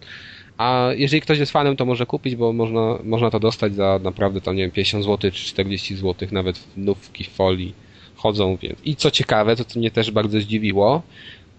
[0.58, 4.40] A jeżeli ktoś jest fanem, to może kupić, bo można, można to dostać za naprawdę
[4.40, 7.74] tam, nie wiem, 50 zł czy 40 zł, nawet nówki w folii
[8.16, 8.78] chodzą, więc.
[8.84, 11.02] I co ciekawe, to co mnie też bardzo zdziwiło,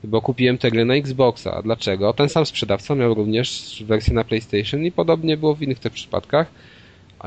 [0.03, 1.61] bo kupiłem te gry na Xboxa.
[1.61, 2.13] Dlaczego?
[2.13, 6.51] Ten sam sprzedawca miał również wersję na PlayStation i podobnie było w innych tych przypadkach,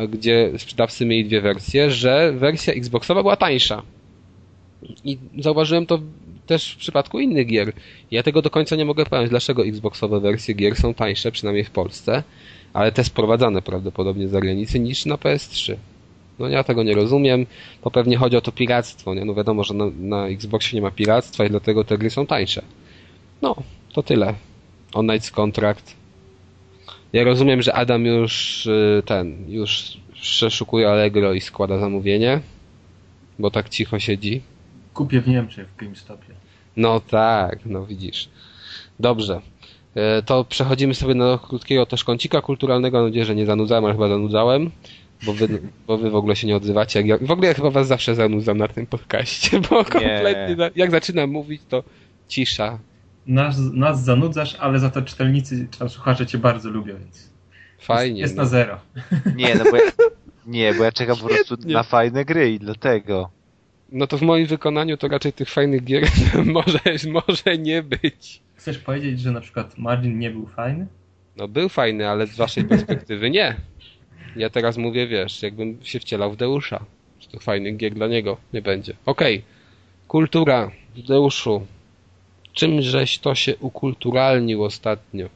[0.09, 3.83] gdzie sprzedawcy mieli dwie wersje, że wersja Xboxowa była tańsza.
[5.05, 5.99] I zauważyłem to
[6.51, 7.73] też w przypadku innych gier.
[8.11, 11.71] Ja tego do końca nie mogę powiedzieć, dlaczego Xboxowe wersje gier są tańsze, przynajmniej w
[11.71, 12.23] Polsce,
[12.73, 15.77] ale te sprowadzane prawdopodobnie z zagranicy niż na PS3.
[16.39, 17.47] No ja tego nie rozumiem,
[17.83, 19.25] to pewnie chodzi o to piractwo, nie?
[19.25, 22.63] No wiadomo, że na, na Xboxie nie ma piractwa i dlatego te gry są tańsze.
[23.43, 23.57] No,
[23.93, 24.35] to tyle.
[24.93, 25.97] On Night's Contract.
[27.13, 32.41] Ja rozumiem, że Adam już y, ten, już przeszukuje Allegro i składa zamówienie,
[33.39, 34.43] bo tak cicho siedzi.
[35.01, 36.35] Kupię w Niemczech w GameStopie.
[36.77, 38.29] No tak, no widzisz.
[38.99, 39.41] Dobrze.
[39.95, 42.99] E, To przechodzimy sobie do krótkiego też kącika kulturalnego.
[42.99, 44.71] Mam nadzieję, że nie zanudzałem, ale chyba zanudzałem.
[45.27, 46.99] Bo wy, bo wy w ogóle się nie odzywacie.
[46.99, 50.91] Jak ja, w ogóle ja chyba was zawsze zanudzam na tym podcaście, bo kompletnie jak
[50.91, 51.83] zaczynam mówić, to
[52.29, 52.79] cisza.
[53.27, 57.31] Nas, nas zanudzasz, ale za to czytelnicy, słuchacze cię bardzo lubią, więc
[57.79, 58.21] Fajnie.
[58.21, 58.43] jest, jest no.
[58.43, 58.79] na zero.
[59.37, 59.83] Nie, no bo ja,
[60.47, 61.75] nie, bo ja czekam po prostu Świetnie.
[61.75, 63.31] na fajne gry i dlatego.
[63.93, 66.05] No to w moim wykonaniu to raczej tych fajnych gier
[66.45, 66.81] może,
[67.13, 68.41] może nie być.
[68.55, 70.87] Chcesz powiedzieć, że na przykład Margin nie był fajny?
[71.37, 73.57] No był fajny, ale z waszej perspektywy nie.
[74.37, 76.85] Ja teraz mówię, wiesz, jakbym się wcielał w Deusza.
[77.21, 78.95] Że to fajnych gier dla niego nie będzie.
[79.07, 79.43] Okej.
[80.09, 81.67] Kultura w Deuszu.
[82.53, 85.29] Czym żeś to się ukulturalnił ostatnio?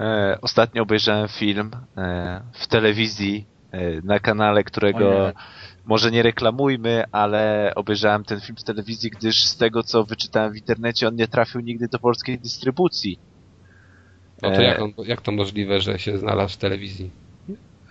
[0.00, 5.32] E, ostatnio obejrzałem film e, w telewizji e, na kanale, którego.
[5.88, 10.56] Może nie reklamujmy, ale obejrzałem ten film w telewizji, gdyż z tego co wyczytałem w
[10.56, 13.18] internecie, on nie trafił nigdy do polskiej dystrybucji.
[14.42, 17.10] No to E, jak, on, jak to możliwe, że się znalazł w telewizji?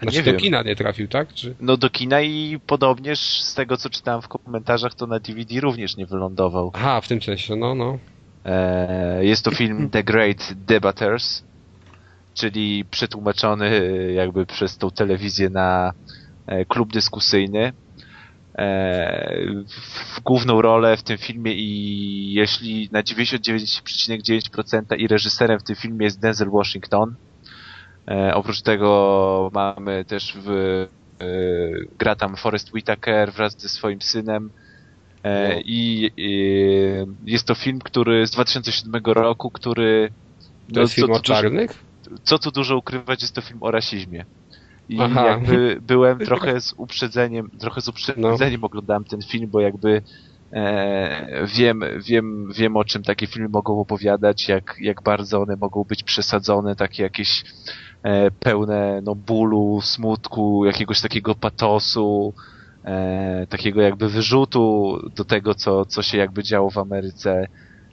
[0.01, 0.39] Znaczy nie do wiem.
[0.39, 1.33] kina nie trafił, tak?
[1.33, 1.55] Czy...
[1.59, 5.97] No do kina i podobnież z tego co czytałem w komentarzach, to na DVD również
[5.97, 6.71] nie wylądował.
[6.73, 7.97] Aha, w tym sensie, no, no.
[8.45, 11.43] E, Jest to film The Great Debaters,
[12.33, 15.93] czyli przetłumaczony e, jakby przez tą telewizję na
[16.67, 17.73] klub dyskusyjny.
[18.57, 19.63] E,
[20.15, 26.05] w główną rolę w tym filmie i jeśli na 99,9% i reżyserem w tym filmie
[26.05, 27.15] jest Denzel Washington.
[28.07, 31.25] E, oprócz tego mamy też w, e,
[31.99, 34.49] gra tam Forrest Whitaker wraz ze swoim synem.
[35.23, 35.61] No.
[35.65, 36.11] I,
[37.25, 40.11] jest to film, który z 2007 roku, który
[40.73, 41.87] To jest co film o czarnych?
[42.23, 44.25] co tu dużo ukrywać, jest to film o rasizmie.
[44.89, 45.27] I Aha.
[45.27, 48.65] jakby byłem trochę z uprzedzeniem, trochę z uprzedzeniem No.
[48.65, 50.01] oglądałem ten film, bo jakby
[50.53, 55.83] e, wiem, wiem, wiem o czym takie filmy mogą opowiadać, jak, jak bardzo one mogą
[55.83, 57.43] być przesadzone, takie jakieś
[58.03, 62.33] e, pełne no, bólu, smutku, jakiegoś takiego patosu,
[62.85, 67.47] e, takiego jakby wyrzutu do tego, co, co się jakby działo w Ameryce.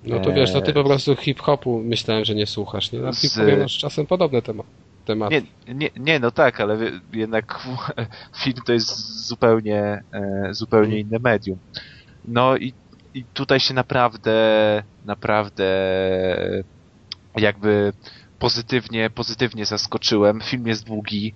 [0.07, 3.13] No to wiesz, to ty po prostu hip-hopu myślałem, że nie słuchasz, nie?
[3.13, 4.63] Z- hip-hopie masz czasem podobne tema
[5.05, 5.43] tematy.
[5.67, 6.79] Nie, nie, nie, no tak, ale
[7.13, 7.61] jednak
[8.43, 11.59] film to jest zupełnie, e, zupełnie inne medium.
[12.25, 12.73] No i,
[13.15, 14.33] i tutaj się naprawdę,
[15.05, 15.65] naprawdę
[17.37, 17.93] jakby
[18.39, 20.41] pozytywnie, pozytywnie zaskoczyłem.
[20.41, 21.35] Film jest długi,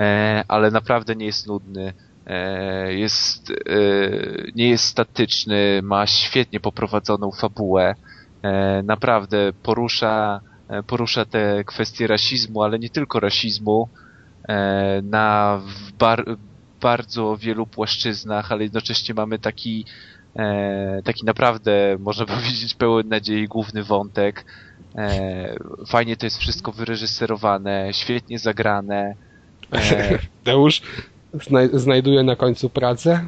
[0.00, 1.92] e, ale naprawdę nie jest nudny.
[2.26, 3.52] E, jest,
[4.54, 7.94] nie jest statyczny, ma świetnie poprowadzoną fabułę.
[8.82, 10.40] Naprawdę porusza
[10.82, 13.88] porusza te kwestie rasizmu, ale nie tylko rasizmu,
[14.48, 15.60] e, na
[15.98, 16.24] bar,
[16.80, 19.84] bardzo wielu płaszczyznach, ale jednocześnie mamy taki,
[20.36, 24.44] e, taki naprawdę, można powiedzieć, pełen nadziei główny wątek.
[24.96, 25.56] E,
[25.86, 29.14] Fajnie to jest wszystko wyreżyserowane, świetnie zagrane.
[29.72, 30.82] E, Deusz
[31.46, 33.26] znaj znajduje na końcu pracę?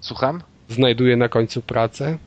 [0.00, 0.42] Słucham?
[0.68, 2.18] Znajduje na końcu pracę?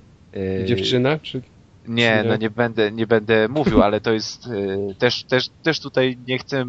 [0.62, 1.20] E, Dziewczynę?
[1.20, 1.42] Czy...
[1.88, 6.18] Nie, no nie będę, nie będę mówił, ale to jest e, też, też, też tutaj
[6.28, 6.66] nie chcę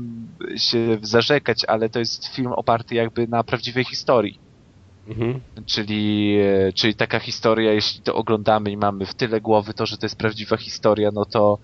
[0.57, 4.39] się zarzekać, ale to jest film oparty jakby na prawdziwej historii.
[5.09, 5.41] Mhm.
[5.67, 9.99] Czyli, e, czyli taka historia, jeśli to oglądamy i mamy w tyle głowy to, że
[9.99, 11.59] to jest prawdziwa historia, no to,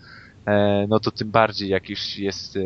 [0.46, 2.60] e, no to tym bardziej jakiś jest e,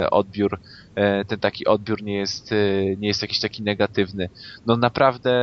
[0.00, 0.60] e, odbiór,
[0.94, 2.50] e, ten taki odbiór nie jest,
[2.98, 4.28] nie jest jakiś taki negatywny.
[4.66, 5.34] No naprawdę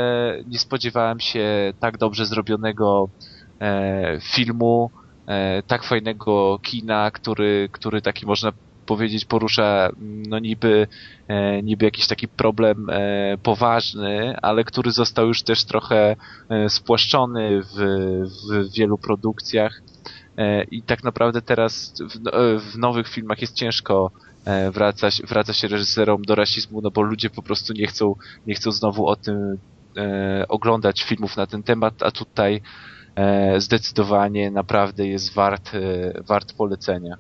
[0.47, 3.09] nie spodziewałem się tak dobrze zrobionego
[4.21, 4.91] filmu,
[5.27, 8.51] e, tak fajnego kina, który, który taki można
[8.85, 10.87] powiedzieć porusza mm, no niby,
[11.27, 16.15] e, niby jakiś taki problem e, poważny, ale który został już też trochę
[16.49, 17.75] e, spłaszczony w,
[18.51, 19.81] w wielu produkcjach.
[20.37, 24.11] E, i tak naprawdę teraz w, no- e, w nowych filmach jest ciężko
[24.45, 28.55] e, wracać, wraca się reżyserom do rasizmu, no bo ludzie po prostu nie chcą, nie
[28.55, 29.57] chcą znowu o tym
[29.97, 32.61] e, oglądać filmów na ten temat, a tutaj e,
[33.57, 37.17] zdecydowanie naprawdę jest wart, e, wart polecenia.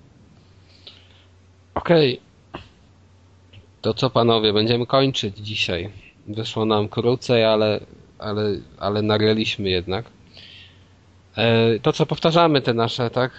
[1.75, 2.19] Okej.
[3.81, 5.89] To co panowie, będziemy kończyć dzisiaj.
[6.27, 7.79] Wyszło nam krócej, ale,
[8.19, 8.43] ale,
[8.79, 10.05] ale nagraliśmy jednak.
[11.37, 13.31] E, to co powtarzamy te nasze, tak?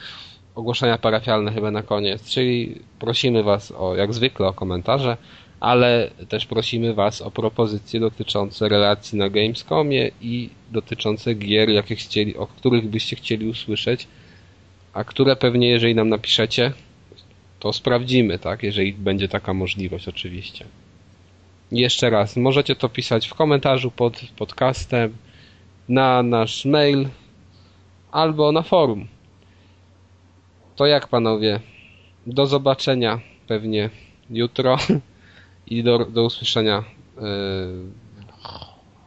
[0.55, 5.17] Ogłoszenia parafialne chyba na koniec, czyli prosimy was o, jak zwykle, o komentarze,
[5.63, 12.37] ale też prosimy was o propozycje dotyczące relacji na Gamescomie i dotyczące gier, jakie chcieli,
[12.37, 14.09] o których byście chcieli usłyszeć,
[14.93, 16.73] a które pewnie, jeżeli nam napiszecie,
[17.61, 18.63] to sprawdzimy, tak?
[18.63, 20.65] Jeżeli będzie taka możliwość, oczywiście.
[21.73, 25.17] Jeszcze raz, możecie to pisać w komentarzu pod podcastem,
[25.89, 27.09] na nasz mail
[28.13, 29.09] albo na forum.
[30.77, 31.61] To jak panowie?
[32.27, 33.91] Do zobaczenia pewnie
[34.31, 34.77] jutro
[35.67, 36.85] i do, do usłyszenia
[37.17, 37.23] yy,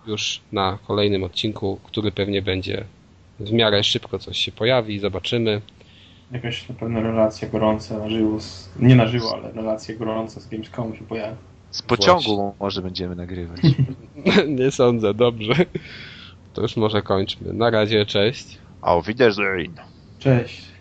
[0.08, 2.84] już na kolejnym odcinku, który pewnie będzie
[3.40, 5.62] w miarę szybko coś się pojawi, zobaczymy.
[6.32, 10.48] Jakaś na pewno relacja gorąca na żywo, z, nie na żywo, ale relacja gorąca z
[10.48, 11.38] Gamescomu się pojawi.
[11.72, 13.62] Z pociągu może będziemy nagrywać.
[14.48, 15.54] Nie sądzę, dobrze.
[16.54, 17.54] To już może kończmy.
[17.54, 18.58] Na razie, cześć.
[18.82, 19.74] Auf Wiedersehen.
[20.20, 20.75] Cześć.